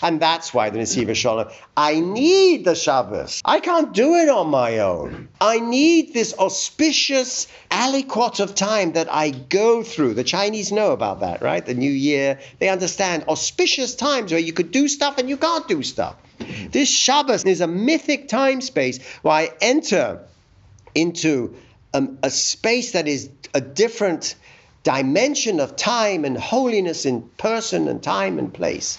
And 0.02 0.20
that's 0.20 0.54
why 0.54 0.70
the 0.70 0.78
Nesiva 0.78 1.14
Shalom, 1.14 1.48
I 1.76 2.00
need 2.00 2.64
the 2.64 2.74
Shabbos. 2.74 3.42
I 3.44 3.60
can't 3.60 3.92
do 3.92 4.14
it 4.14 4.30
on 4.30 4.48
my 4.48 4.78
own. 4.78 5.28
I 5.40 5.60
need 5.60 6.14
this 6.14 6.34
auspicious 6.38 7.46
aliquot 7.70 8.40
of 8.40 8.54
time 8.54 8.92
that 8.92 9.12
I 9.12 9.30
go 9.30 9.82
through. 9.82 10.14
The 10.14 10.24
Chinese 10.24 10.72
know 10.72 10.92
about 10.92 11.20
that, 11.20 11.42
right? 11.42 11.64
The 11.64 11.74
new 11.74 11.92
year, 11.92 12.38
they 12.58 12.70
understand 12.70 13.24
auspicious 13.28 13.94
times 13.94 14.32
where 14.32 14.40
you 14.40 14.54
could 14.54 14.70
do 14.70 14.88
stuff 14.88 15.18
and 15.18 15.28
you 15.28 15.36
can't 15.36 15.68
do 15.68 15.82
stuff. 15.82 16.16
This 16.70 16.88
Shabbos 16.88 17.44
is 17.44 17.60
a 17.60 17.66
mythic 17.66 18.28
time 18.28 18.60
space 18.60 19.00
where 19.22 19.34
I 19.34 19.50
enter 19.60 20.24
into 20.94 21.56
um, 21.94 22.18
a 22.22 22.30
space 22.30 22.92
that 22.92 23.08
is 23.08 23.30
a 23.54 23.60
different 23.60 24.34
dimension 24.82 25.60
of 25.60 25.76
time 25.76 26.24
and 26.24 26.36
holiness 26.36 27.04
in 27.04 27.22
person 27.36 27.88
and 27.88 28.02
time 28.02 28.38
and 28.38 28.52
place. 28.52 28.98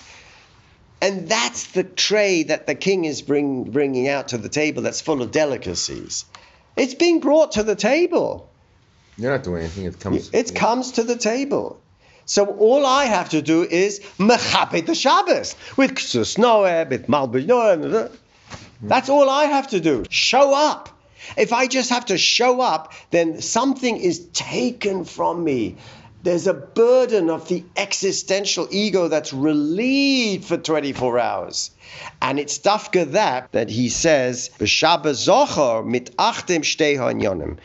And 1.02 1.28
that's 1.28 1.68
the 1.68 1.84
tray 1.84 2.44
that 2.44 2.68
the 2.68 2.76
king 2.76 3.06
is 3.06 3.22
bring, 3.24 3.64
bringing 3.64 4.08
out 4.08 4.30
to 4.30 4.38
the 4.38 4.50
table 4.50 4.84
that's 4.84 5.02
full 5.02 5.22
of 5.22 5.32
delicacies. 5.32 6.26
It's 6.76 6.94
being 6.94 7.20
brought 7.20 7.54
to 7.54 7.64
the 7.64 7.76
table. 7.76 8.50
You're 9.18 9.32
not 9.32 9.44
doing 9.44 9.64
anything. 9.64 9.86
It 9.86 10.00
comes. 10.00 10.30
It 10.32 10.56
comes 10.56 10.94
to 10.94 11.04
the 11.04 11.18
table. 11.18 11.82
So 12.32 12.46
all 12.46 12.86
I 12.86 13.04
have 13.08 13.28
to 13.32 13.42
do 13.42 13.64
is 13.64 14.00
mechabit 14.18 14.86
the 14.86 14.96
Shabbos 14.96 15.54
with 15.76 15.96
ksus 15.96 16.38
noeh, 16.38 16.90
with 16.90 17.08
malbus 17.08 17.46
noeh. 17.46 18.10
That's 18.82 19.10
all 19.10 19.30
I 19.30 19.44
have 19.56 19.68
to 19.72 19.82
do. 19.82 20.06
Show 20.10 20.56
up. 20.56 20.88
If 21.36 21.52
I 21.52 21.68
just 21.68 21.90
have 21.90 22.06
to 22.06 22.18
show 22.18 22.62
up, 22.62 22.94
then 23.10 23.42
something 23.42 23.98
is 23.98 24.28
taken 24.32 25.04
from 25.04 25.44
me. 25.44 25.76
There's 26.24 26.48
a 26.48 26.54
burden 26.54 27.30
of 27.30 27.50
the 27.50 27.66
existential 27.76 28.66
ego 28.72 29.10
that's 29.10 29.34
relieved 29.34 30.46
for 30.46 30.56
24 30.56 31.20
hours. 31.20 31.72
And 32.22 32.40
it's 32.40 32.58
dafka 32.60 33.12
that 33.12 33.52
that 33.52 33.70
he 33.70 33.90
says, 33.90 34.52
mit 34.58 34.70
achtem. 36.16 37.58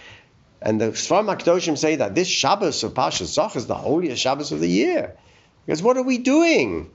And 0.66 0.80
the 0.80 0.86
Sfarim 0.86 1.32
HaKadoshim 1.32 1.78
say 1.78 1.94
that 1.94 2.16
this 2.16 2.26
Shabbos 2.26 2.82
of 2.82 2.92
Parshas 2.92 3.38
Zoch 3.38 3.54
is 3.54 3.68
the 3.68 3.76
holiest 3.76 4.20
Shabbos 4.20 4.50
of 4.50 4.58
the 4.58 4.68
year. 4.68 5.14
Because 5.64 5.80
what 5.80 5.96
are 5.96 6.02
we 6.02 6.18
doing? 6.18 6.90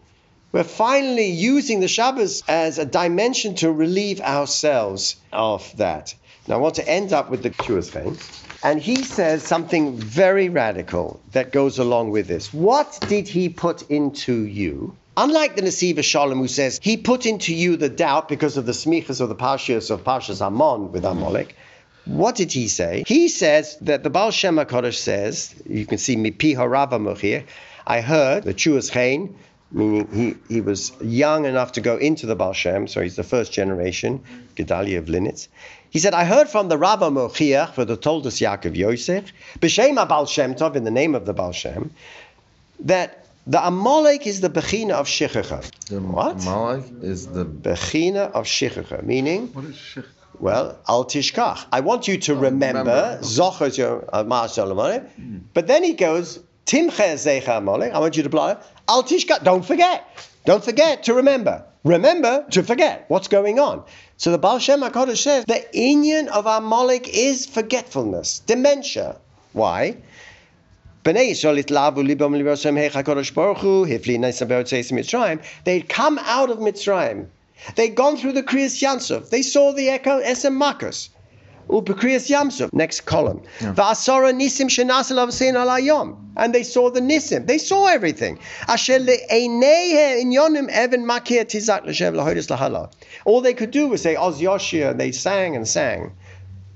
We're 0.51 0.65
finally 0.65 1.29
using 1.29 1.79
the 1.79 1.87
Shabbos 1.87 2.43
as 2.49 2.79
a 2.79 2.85
dimension 2.85 3.55
to 3.55 3.71
relieve 3.71 4.19
ourselves 4.19 5.15
of 5.31 5.77
that. 5.77 6.13
Now 6.49 6.55
I 6.55 6.57
want 6.57 6.75
to 6.75 6.89
end 6.89 7.13
up 7.13 7.29
with 7.29 7.43
the 7.43 7.51
thing. 7.81 8.17
And 8.61 8.81
he 8.81 9.03
says 9.03 9.41
something 9.41 9.95
very 9.95 10.49
radical 10.49 11.21
that 11.31 11.53
goes 11.53 11.79
along 11.79 12.11
with 12.11 12.27
this. 12.27 12.53
What 12.53 12.99
did 13.07 13.29
he 13.29 13.47
put 13.47 13.89
into 13.89 14.41
you? 14.41 14.97
Unlike 15.15 15.55
the 15.55 15.61
Nesiva 15.61 16.03
Shalom, 16.03 16.39
who 16.39 16.49
says 16.49 16.77
he 16.83 16.97
put 16.97 17.25
into 17.25 17.55
you 17.55 17.77
the 17.77 17.87
doubt 17.87 18.27
because 18.27 18.57
of 18.57 18.65
the 18.65 18.73
smichas 18.73 19.21
of 19.21 19.29
the 19.29 19.35
Parshas 19.35 19.89
of 19.91 20.03
Parshas 20.03 20.41
Amon 20.41 20.91
with 20.91 21.05
Amalek. 21.05 21.55
What 22.05 22.35
did 22.35 22.51
he 22.51 22.67
say? 22.67 23.03
He 23.05 23.27
says 23.27 23.77
that 23.81 24.03
the 24.03 24.09
Baal 24.09 24.31
Shem 24.31 24.55
HaKadosh 24.55 24.97
says, 24.97 25.53
you 25.67 25.85
can 25.85 25.97
see 25.97 26.15
Mipi 26.15 26.55
Harava 26.55 26.99
Mochir, 26.99 27.43
I 27.85 28.01
heard 28.01 28.43
the 28.43 28.53
Chuas 28.53 28.91
Chain, 28.91 29.35
meaning 29.71 30.07
he, 30.11 30.53
he 30.53 30.61
was 30.61 30.91
young 31.01 31.45
enough 31.45 31.73
to 31.73 31.81
go 31.81 31.97
into 31.97 32.25
the 32.25 32.35
Baal 32.35 32.53
Shem, 32.53 32.87
so 32.87 33.01
he's 33.01 33.15
the 33.15 33.23
first 33.23 33.53
generation, 33.53 34.21
Gedalia 34.55 34.97
of 34.97 35.05
Linitz. 35.05 35.47
He 35.89 35.99
said, 35.99 36.13
I 36.13 36.25
heard 36.25 36.49
from 36.49 36.69
the 36.69 36.77
Rabbi 36.77 37.09
Mochiach, 37.09 37.73
for 37.73 37.85
the 37.85 37.97
Toldos 37.97 38.39
Yaakov 38.39 38.75
Yosef, 38.75 39.31
B'Shem 39.59 39.95
Baal 40.07 40.25
Shem 40.25 40.55
Tov, 40.55 40.75
in 40.75 40.83
the 40.83 40.91
name 40.91 41.15
of 41.15 41.25
the 41.25 41.33
Baal 41.33 41.51
Shem, 41.51 41.91
that 42.79 43.27
the 43.45 43.65
Amalek 43.65 44.25
is 44.27 44.41
the 44.41 44.49
Bechina 44.49 44.91
of 44.91 45.07
Shichacha. 45.07 45.69
The 45.87 45.99
What? 45.99 46.37
Malak 46.43 46.83
is 47.01 47.27
the. 47.27 47.45
Bechina 47.45 48.31
of 48.31 48.45
Shichacha, 48.45 49.03
meaning 49.03 49.47
What 49.53 49.65
is 49.65 49.75
shich? 49.75 50.05
Well, 50.39 50.79
al 50.87 51.05
tishkach. 51.05 51.65
I 51.71 51.81
want 51.81 52.07
you 52.07 52.17
to 52.17 52.35
remember, 52.35 52.79
remember. 52.79 53.19
zochos 53.21 53.77
your 53.77 54.07
uh, 54.11 54.23
ma'aseh 54.23 55.41
But 55.53 55.67
then 55.67 55.83
he 55.83 55.93
goes, 55.93 56.39
timche 56.65 57.13
zecha. 57.15 57.91
I 57.93 57.99
want 57.99 58.17
you 58.17 58.23
to 58.23 58.27
apply 58.27 58.57
al 58.87 59.03
tishkach. 59.03 59.43
Don't 59.43 59.65
forget. 59.65 60.05
Don't 60.45 60.63
forget 60.63 61.03
to 61.03 61.13
remember. 61.13 61.65
Remember 61.83 62.45
to 62.51 62.63
forget 62.63 63.05
what's 63.07 63.27
going 63.27 63.59
on. 63.59 63.83
So 64.17 64.31
the 64.31 64.37
Baal 64.37 64.59
Shem 64.59 64.81
HaKadosh 64.81 65.17
says 65.17 65.45
the 65.45 65.65
inyan 65.73 66.27
of 66.27 66.45
Amalek 66.45 67.09
is 67.11 67.47
forgetfulness, 67.47 68.39
dementia. 68.39 69.17
Why? 69.53 69.97
Bnei 71.03 71.31
Yisrael 71.31 71.63
itlavu 71.63 72.05
libam 72.07 72.35
libasem 72.39 72.77
heich 72.77 72.91
HaKadosh 72.91 73.33
Baruch 73.33 73.57
Hu, 73.57 73.85
hifli 73.85 74.19
neisam 74.19 74.47
be'otzeis 74.47 74.91
Mitzrayim. 74.91 75.41
They'd 75.63 75.89
come 75.89 76.19
out 76.19 76.51
of 76.51 76.59
Mitzrayim. 76.59 77.25
They'd 77.75 77.95
gone 77.95 78.17
through 78.17 78.33
the 78.33 78.43
Kriyas 78.43 78.81
Yamsuf. 78.81 79.29
They 79.29 79.41
saw 79.41 79.71
the 79.73 79.89
echo 79.89 80.21
Esem 80.21 80.57
Makos. 80.59 81.09
Ubekriyas 81.69 82.29
Yamsuf, 82.29 82.73
next 82.73 83.01
column. 83.01 83.41
Va'asara 83.59 84.33
nisim 84.33 84.67
shenasel 84.67 85.17
avsein 85.17 85.53
alayom. 85.53 86.17
And 86.35 86.53
they 86.53 86.63
saw 86.63 86.89
the 86.89 86.99
nisim. 86.99 87.47
They 87.47 87.59
saw 87.59 87.87
everything. 87.87 88.39
Asher 88.67 88.99
inyonim 88.99 90.69
even 90.69 91.05
makir 91.05 91.45
tizak 91.45 91.85
l'shev 91.85 92.13
lahoidis 92.13 92.47
lahala. 92.49 92.91
All 93.25 93.41
they 93.41 93.53
could 93.53 93.71
do 93.71 93.87
was 93.87 94.01
say 94.01 94.15
Oz 94.15 94.41
Yoshia, 94.41 94.91
and 94.91 94.99
they 94.99 95.11
sang 95.11 95.55
and 95.55 95.67
sang. 95.67 96.13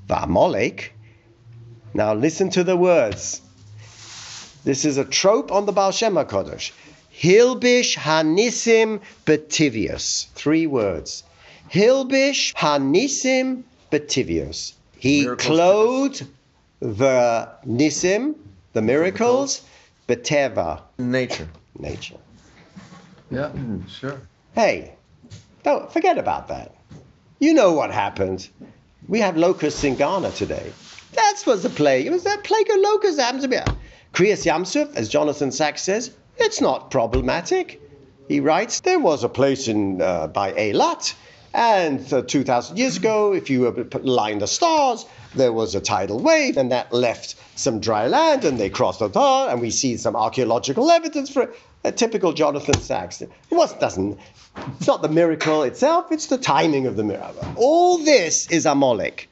Va'amalek. 0.08 0.90
Now 1.94 2.14
listen 2.14 2.50
to 2.52 2.64
the 2.64 2.78
words. 2.78 3.42
This 4.64 4.86
is 4.86 4.98
a 4.98 5.06
trope 5.06 5.52
on 5.52 5.66
the 5.66 5.72
Baal 5.72 5.92
Shem 5.92 6.14
HaKadosh. 6.14 6.72
Hilbish 7.20 7.96
Hanisim 7.96 9.02
Betivius. 9.26 10.28
Three 10.36 10.68
words. 10.68 11.24
Hilbish 11.72 12.54
Hanisim 12.56 13.64
Betivius. 13.92 14.74
He 14.98 15.24
Miracles 15.24 15.46
clothed 15.48 16.28
the 16.80 17.50
Nisim, 17.66 18.36
the 18.74 18.82
miracles, 18.82 19.62
Beteva, 20.08 20.82
Nature. 20.98 21.48
nature. 21.80 22.18
Yeah, 23.32 23.50
mm, 23.56 23.88
sure. 23.90 24.20
Hey, 24.54 24.94
don't 25.64 25.92
forget 25.92 26.18
about 26.18 26.48
that. 26.50 26.76
You 27.40 27.54
know 27.54 27.74
what 27.74 27.92
happened. 27.92 28.48
We 29.08 29.20
have 29.20 29.38
locusts 29.38 29.84
in 29.84 29.96
Ghana 29.96 30.32
today. 30.32 30.72
That 31.14 31.44
was 31.48 31.64
the 31.64 31.70
plague. 31.70 32.06
It 32.06 32.12
was 32.12 32.24
that 32.24 32.44
plague 32.44 32.70
of 32.70 32.78
locusts 32.80 33.18
that 33.18 33.24
happened 33.24 33.44
to 33.44 33.48
be. 33.48 33.58
Kriyas 34.14 34.46
Yamsuf, 34.46 34.96
as 34.96 35.10
Jonathan 35.10 35.52
Sacks 35.52 35.82
says, 35.82 36.12
it's 36.38 36.62
not 36.62 36.92
problematic. 36.92 37.82
He 38.28 38.40
writes, 38.40 38.80
there 38.80 39.00
was 39.00 39.24
a 39.24 39.30
place 39.30 39.68
in 39.68 40.02
uh, 40.02 40.28
by 40.28 40.52
Eilat, 40.54 41.14
and 41.54 42.12
uh, 42.12 42.22
2,000 42.22 42.78
years 42.78 42.98
ago, 42.98 43.34
if 43.34 43.50
you 43.50 43.72
line 44.02 44.40
the 44.40 44.48
stars, 44.48 45.06
there 45.36 45.54
was 45.54 45.74
a 45.74 45.80
tidal 45.80 46.20
wave, 46.20 46.58
and 46.58 46.72
that 46.72 46.92
left 46.92 47.36
some 47.56 47.80
dry 47.80 48.08
land, 48.08 48.44
and 48.44 48.58
they 48.60 48.70
crossed 48.70 49.00
the 49.00 49.10
tar, 49.10 49.50
and 49.50 49.62
we 49.62 49.70
see 49.70 49.96
some 49.96 50.16
archaeological 50.16 50.92
evidence 50.92 51.30
for 51.30 51.44
it. 51.44 51.56
A 51.84 51.92
typical 51.92 52.34
Jonathan 52.34 52.82
Sacks. 52.82 53.22
It 53.22 53.30
was, 53.52 53.74
doesn't. 53.74 54.20
It's 54.78 54.88
not 54.88 55.02
the 55.02 55.10
miracle 55.10 55.64
itself; 55.64 56.12
it's 56.12 56.28
the 56.28 56.38
timing 56.38 56.88
of 56.88 56.96
the 56.96 57.04
miracle. 57.04 57.54
All 57.58 58.00
this 58.00 58.48
is 58.50 58.66
Amalek. 58.66 59.30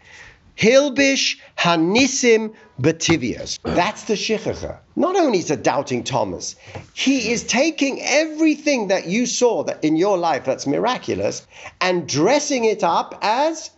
Hilbish 0.57 1.37
Hanisim 1.57 2.53
Bativias. 2.79 3.59
That's 3.63 4.03
the 4.03 4.13
Shichacha. 4.13 4.79
Not 4.95 5.15
only 5.15 5.39
is 5.39 5.51
it 5.51 5.63
doubting 5.63 6.03
Thomas, 6.03 6.55
he 6.93 7.31
is 7.31 7.43
taking 7.43 8.01
everything 8.01 8.87
that 8.87 9.07
you 9.07 9.25
saw 9.25 9.63
that 9.63 9.83
in 9.83 9.95
your 9.95 10.17
life 10.17 10.45
that's 10.45 10.67
miraculous 10.67 11.47
and 11.81 12.07
dressing 12.07 12.65
it 12.65 12.83
up 12.83 13.17
as 13.21 13.71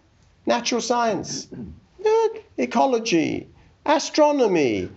natural 0.46 0.82
science, 0.82 1.48
ecology, 2.58 3.48
astronomy. 3.86 4.90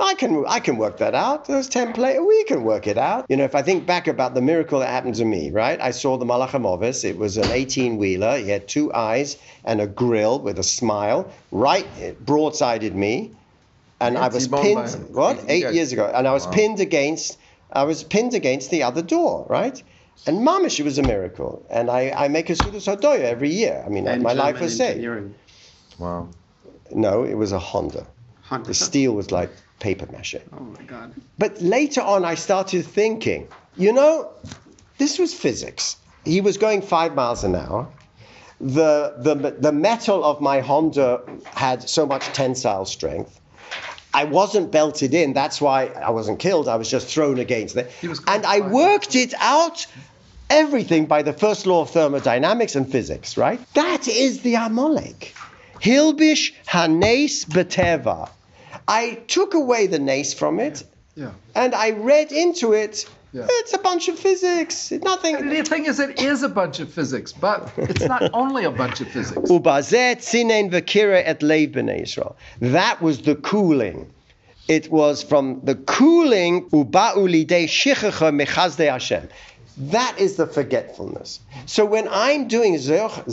I 0.00 0.14
can 0.14 0.44
I 0.48 0.58
can 0.60 0.76
work 0.76 0.98
that 0.98 1.14
out. 1.14 1.46
Those 1.46 1.68
template 1.70 2.26
we 2.26 2.44
can 2.44 2.64
work 2.64 2.86
it 2.86 2.98
out. 2.98 3.26
You 3.28 3.36
know, 3.36 3.44
if 3.44 3.54
I 3.54 3.62
think 3.62 3.86
back 3.86 4.08
about 4.08 4.34
the 4.34 4.42
miracle 4.42 4.80
that 4.80 4.88
happened 4.88 5.14
to 5.16 5.24
me, 5.24 5.50
right? 5.50 5.80
I 5.80 5.92
saw 5.92 6.16
the 6.18 6.24
Malachamovis. 6.24 7.04
It 7.04 7.16
was 7.16 7.36
an 7.36 7.50
18 7.50 7.96
wheeler. 7.96 8.36
He 8.38 8.48
had 8.48 8.66
two 8.66 8.92
eyes 8.92 9.36
and 9.64 9.80
a 9.80 9.86
grill 9.86 10.40
with 10.40 10.58
a 10.58 10.64
smile. 10.64 11.32
Right, 11.52 11.86
it 11.98 12.24
broadsided 12.24 12.92
me, 12.94 13.36
and 14.00 14.18
I 14.18 14.28
was 14.28 14.48
pinned. 14.48 14.74
by. 14.74 14.88
What? 15.20 15.44
Eight 15.48 15.62
guys- 15.62 15.74
years 15.74 15.92
ago, 15.92 16.10
and 16.12 16.26
I 16.26 16.32
was 16.32 16.46
Wow. 16.46 16.52
pinned 16.52 16.80
against. 16.80 17.38
I 17.72 17.84
was 17.84 18.02
pinned 18.04 18.34
against 18.34 18.70
the 18.70 18.82
other 18.82 19.02
door, 19.02 19.46
right? 19.48 19.80
And 20.26 20.46
mamish, 20.46 20.78
it 20.78 20.84
was 20.84 20.98
a 20.98 21.02
miracle. 21.02 21.66
And 21.70 21.90
I, 21.90 22.12
I 22.16 22.28
make 22.28 22.48
a 22.48 22.54
Sudas 22.54 22.86
Hodoya 22.86 23.20
every 23.24 23.50
year. 23.50 23.82
I 23.84 23.88
mean, 23.88 24.06
And 24.06 24.22
my 24.22 24.32
life 24.32 24.60
was 24.60 24.76
saved. 24.76 25.04
Wow. 25.98 26.28
No, 26.92 27.24
it 27.24 27.34
was 27.34 27.50
a 27.52 27.58
Honda. 27.58 28.06
Hunter. 28.42 28.68
The 28.68 28.74
steel 28.74 29.12
was 29.12 29.32
like 29.32 29.50
paper 29.78 30.06
mache. 30.12 30.36
Oh 30.52 30.60
my 30.60 30.82
God. 30.82 31.12
But 31.38 31.60
later 31.60 32.00
on, 32.00 32.24
I 32.24 32.34
started 32.34 32.84
thinking, 32.86 33.48
you 33.76 33.92
know, 33.92 34.30
this 34.98 35.18
was 35.18 35.34
physics. 35.34 35.96
He 36.24 36.40
was 36.40 36.56
going 36.56 36.82
five 36.82 37.14
miles 37.14 37.44
an 37.44 37.54
hour. 37.54 37.88
The, 38.60 39.14
the, 39.18 39.56
the 39.58 39.72
metal 39.72 40.24
of 40.24 40.40
my 40.40 40.60
Honda 40.60 41.20
had 41.54 41.88
so 41.88 42.06
much 42.06 42.24
tensile 42.26 42.86
strength. 42.86 43.40
I 44.14 44.24
wasn't 44.24 44.70
belted 44.70 45.12
in. 45.12 45.32
That's 45.32 45.60
why 45.60 45.86
I 45.86 46.10
wasn't 46.10 46.38
killed. 46.38 46.68
I 46.68 46.76
was 46.76 46.88
just 46.88 47.08
thrown 47.08 47.38
against 47.38 47.76
it. 47.76 47.90
He 48.00 48.06
was 48.06 48.20
caught 48.20 48.36
And 48.36 48.46
I 48.46 48.60
worked 48.60 49.16
it 49.16 49.34
out, 49.40 49.86
everything 50.48 51.06
by 51.06 51.22
the 51.22 51.32
first 51.32 51.66
law 51.66 51.82
of 51.82 51.90
thermodynamics 51.90 52.76
and 52.76 52.90
physics, 52.90 53.36
right? 53.36 53.60
That 53.74 54.06
is 54.06 54.40
the 54.42 54.54
Amalek. 54.54 55.34
Hilbish 55.80 56.52
Hanes 56.68 57.44
Beteva. 57.44 58.30
I 58.86 59.22
took 59.28 59.54
away 59.54 59.86
the 59.86 59.98
nace 59.98 60.34
from 60.34 60.60
it 60.60 60.84
Yeah. 61.16 61.30
and 61.54 61.74
I 61.74 61.90
read 61.90 62.32
into 62.32 62.72
it. 62.72 63.06
Yeah. 63.32 63.46
It's 63.48 63.72
a 63.74 63.78
bunch 63.78 64.08
of 64.08 64.16
physics. 64.16 64.92
Nothing. 64.92 65.48
The 65.50 65.62
thing 65.64 65.86
is, 65.86 65.98
it 65.98 66.20
is 66.20 66.44
a 66.44 66.48
bunch 66.48 66.78
of 66.78 66.92
physics, 66.92 67.32
but 67.32 67.72
it's 67.76 68.04
not 68.04 68.30
only 68.42 68.64
a 68.64 68.70
bunch 68.70 69.00
of 69.00 69.08
physics. 69.08 69.50
Ubazet 69.50 70.18
sinen 70.22 70.70
v'kira 70.70 71.20
et 71.24 71.40
leiv 71.40 71.72
b'nei 71.72 72.34
That 72.60 73.02
was 73.02 73.22
the 73.22 73.34
cooling. 73.34 74.08
It 74.68 74.90
was 74.90 75.22
from 75.22 75.60
the 75.64 75.74
cooling 75.74 76.70
uba'u 76.70 77.26
lidei 77.28 77.64
shichacha 77.66 78.30
mechazdei 78.40 78.88
Hashem. 78.90 79.28
That 79.76 80.16
is 80.20 80.36
the 80.36 80.46
forgetfulness. 80.46 81.40
So 81.66 81.84
when 81.84 82.06
I'm 82.08 82.46
doing 82.46 82.76
zoch 82.76 83.24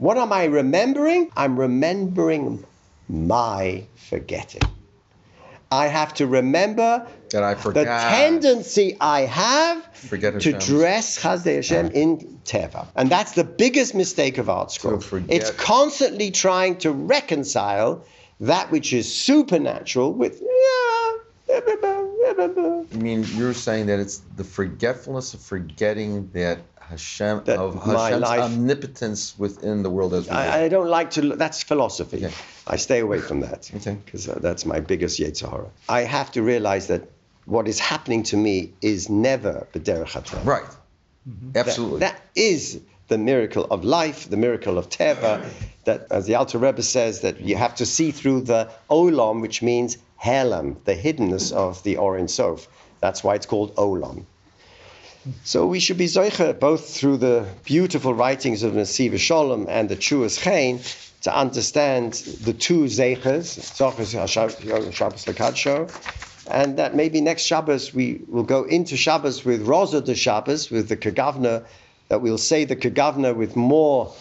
zocher 0.00 0.16
zoch 0.16 0.16
as 0.16 0.16
Hashem 0.16 0.16
asolacho 0.16 0.16
amonik, 0.16 0.16
what 0.16 0.16
am 0.18 0.32
I 0.32 0.44
remembering? 0.44 1.30
I'm 1.36 1.58
remembering 1.58 2.64
my 3.08 3.84
forgetting. 3.96 4.62
I 5.72 5.86
have 5.86 6.14
to 6.14 6.26
remember 6.26 7.06
That 7.30 7.44
I 7.44 7.54
the 7.54 7.84
tendency 7.84 8.96
I 9.00 9.20
have 9.20 9.84
Forget 9.94 10.40
to 10.40 10.52
dress 10.52 11.18
Chazdei 11.22 11.56
Hashem 11.56 11.90
in 11.92 12.40
Teva. 12.44 12.88
And 12.96 13.08
that's 13.08 13.32
the 13.32 13.44
biggest 13.44 13.94
mistake 13.94 14.38
of 14.38 14.48
art 14.48 14.72
forget- 15.04 15.30
It's 15.30 15.50
constantly 15.52 16.32
trying 16.32 16.76
to 16.78 16.90
reconcile 16.90 18.02
that 18.40 18.72
which 18.72 18.92
is 18.92 19.14
supernatural 19.14 20.12
with, 20.12 20.40
yeah, 20.40 21.18
I 21.52 22.96
mean, 22.96 23.24
you're 23.34 23.54
saying 23.54 23.86
that 23.86 24.00
it's 24.00 24.22
the 24.36 24.44
forgetfulness 24.44 25.34
of 25.34 25.40
forgetting 25.40 26.30
that 26.32 26.58
Hashem 26.90 27.42
That 27.44 27.58
of 27.58 27.74
Hashem's 27.82 28.22
life- 28.22 28.40
omnipotence 28.42 29.34
within 29.38 29.82
the 29.82 29.90
world 29.90 30.12
as 30.14 30.24
we. 30.26 30.30
I, 30.32 30.64
I 30.64 30.68
don't 30.68 30.88
like 30.88 31.10
to, 31.12 31.36
that's 31.36 31.62
philosophy. 31.62 32.18
Okay. 32.26 32.34
I 32.66 32.76
stay 32.76 32.98
away 33.00 33.20
from 33.20 33.40
that 33.40 33.70
Okay. 33.76 33.96
because 34.04 34.28
uh, 34.28 34.38
that's 34.40 34.64
my 34.66 34.80
biggest 34.80 35.18
Yetzirah. 35.20 35.68
I 35.88 36.00
have 36.02 36.30
to 36.32 36.42
realize 36.42 36.88
that 36.88 37.02
what 37.46 37.66
is 37.68 37.78
happening 37.78 38.22
to 38.24 38.36
me 38.36 38.72
is 38.82 39.08
never 39.08 39.66
B'derech. 39.72 40.44
Right. 40.44 40.62
Mm-hmm. 41.28 41.52
That- 41.52 41.66
Absolutely. 41.68 42.00
That 42.00 42.20
is 42.34 42.80
the 43.08 43.18
miracle 43.18 43.64
of 43.70 43.84
life, 43.84 44.28
the 44.30 44.36
miracle 44.36 44.78
of 44.78 44.88
Teva. 44.88 45.44
That, 45.84 46.06
as 46.10 46.26
the 46.26 46.34
Alter 46.36 46.58
Rebbe 46.58 46.82
says, 46.82 47.22
that 47.22 47.40
you 47.40 47.56
have 47.56 47.74
to 47.76 47.86
see 47.86 48.10
through 48.12 48.42
the 48.42 48.70
Olam, 48.88 49.40
which 49.40 49.62
means 49.62 49.96
Helam, 50.22 50.76
the 50.84 50.94
hiddenness 50.94 51.52
of 51.52 51.82
the 51.82 51.96
Or 51.96 52.16
Ein 52.18 52.28
Sof. 52.28 52.68
That's 53.00 53.24
why 53.24 53.34
it's 53.34 53.46
called 53.46 53.74
Olam. 53.76 54.24
So 55.44 55.66
we 55.66 55.80
should 55.80 55.98
be 55.98 56.06
Zoicha 56.06 56.58
both 56.58 56.88
through 56.96 57.18
the 57.18 57.46
beautiful 57.64 58.14
writings 58.14 58.62
of 58.62 58.72
Nasiv 58.72 59.12
Sholem 59.14 59.66
and 59.68 59.88
the 59.88 59.96
Chuas 59.96 60.40
Chain 60.40 60.80
to 61.22 61.36
understand 61.36 62.14
the 62.42 62.54
two 62.54 62.84
Zeichas, 62.84 63.58
Zochas 63.76 64.12
Shabbos 64.94 65.24
Lakadsho, 65.26 66.46
and 66.50 66.78
that 66.78 66.94
maybe 66.94 67.20
next 67.20 67.42
Shabbos 67.42 67.92
we 67.92 68.20
will 68.28 68.44
go 68.44 68.64
into 68.64 68.96
Shabbos 68.96 69.44
with 69.44 69.62
Rosa 69.66 70.00
de 70.00 70.14
Shabbos, 70.14 70.70
with 70.70 70.88
the 70.88 70.96
Kagavna, 70.96 71.64
that 72.08 72.22
we'll 72.22 72.38
say 72.38 72.64
the 72.64 72.76
Kagavna 72.76 73.36
with 73.36 73.56
more 73.56 74.14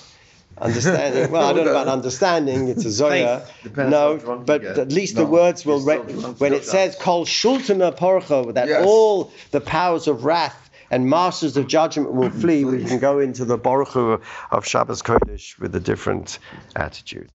understanding. 0.57 1.31
Well, 1.31 1.47
I 1.47 1.53
don't 1.53 1.63
know 1.63 1.71
about 1.71 1.88
understanding, 1.88 2.67
it's 2.67 2.83
a 2.83 2.91
Zoya. 2.91 3.47
No, 3.77 3.85
how 3.85 4.15
drunk 4.17 4.39
you 4.41 4.45
but 4.45 4.63
at 4.65 4.91
least 4.91 5.15
No, 5.15 5.23
the 5.23 5.27
words 5.29 5.65
will, 5.65 5.79
re- 5.79 5.97
when 6.39 6.51
it 6.53 6.65
says, 6.65 6.97
Kol 6.99 7.25
Shultana 7.25 7.95
porcha," 7.95 8.53
that 8.53 8.67
Yes. 8.67 8.85
all 8.85 9.31
the 9.51 9.62
powers 9.62 10.09
of 10.09 10.25
wrath 10.25 10.68
and 10.89 11.10
masters 11.10 11.58
of 11.58 11.67
judgment 11.67 12.13
will 12.13 12.30
flee, 12.30 12.65
we 12.65 12.84
can 12.84 12.99
go 12.99 13.19
into 13.19 13.45
the 13.45 13.58
Baruch 13.58 13.95
of 13.95 14.65
Shabbos 14.65 15.02
Kodesh 15.02 15.60
with 15.60 15.75
a 15.75 15.80
different 15.80 16.39
attitude. 16.75 17.28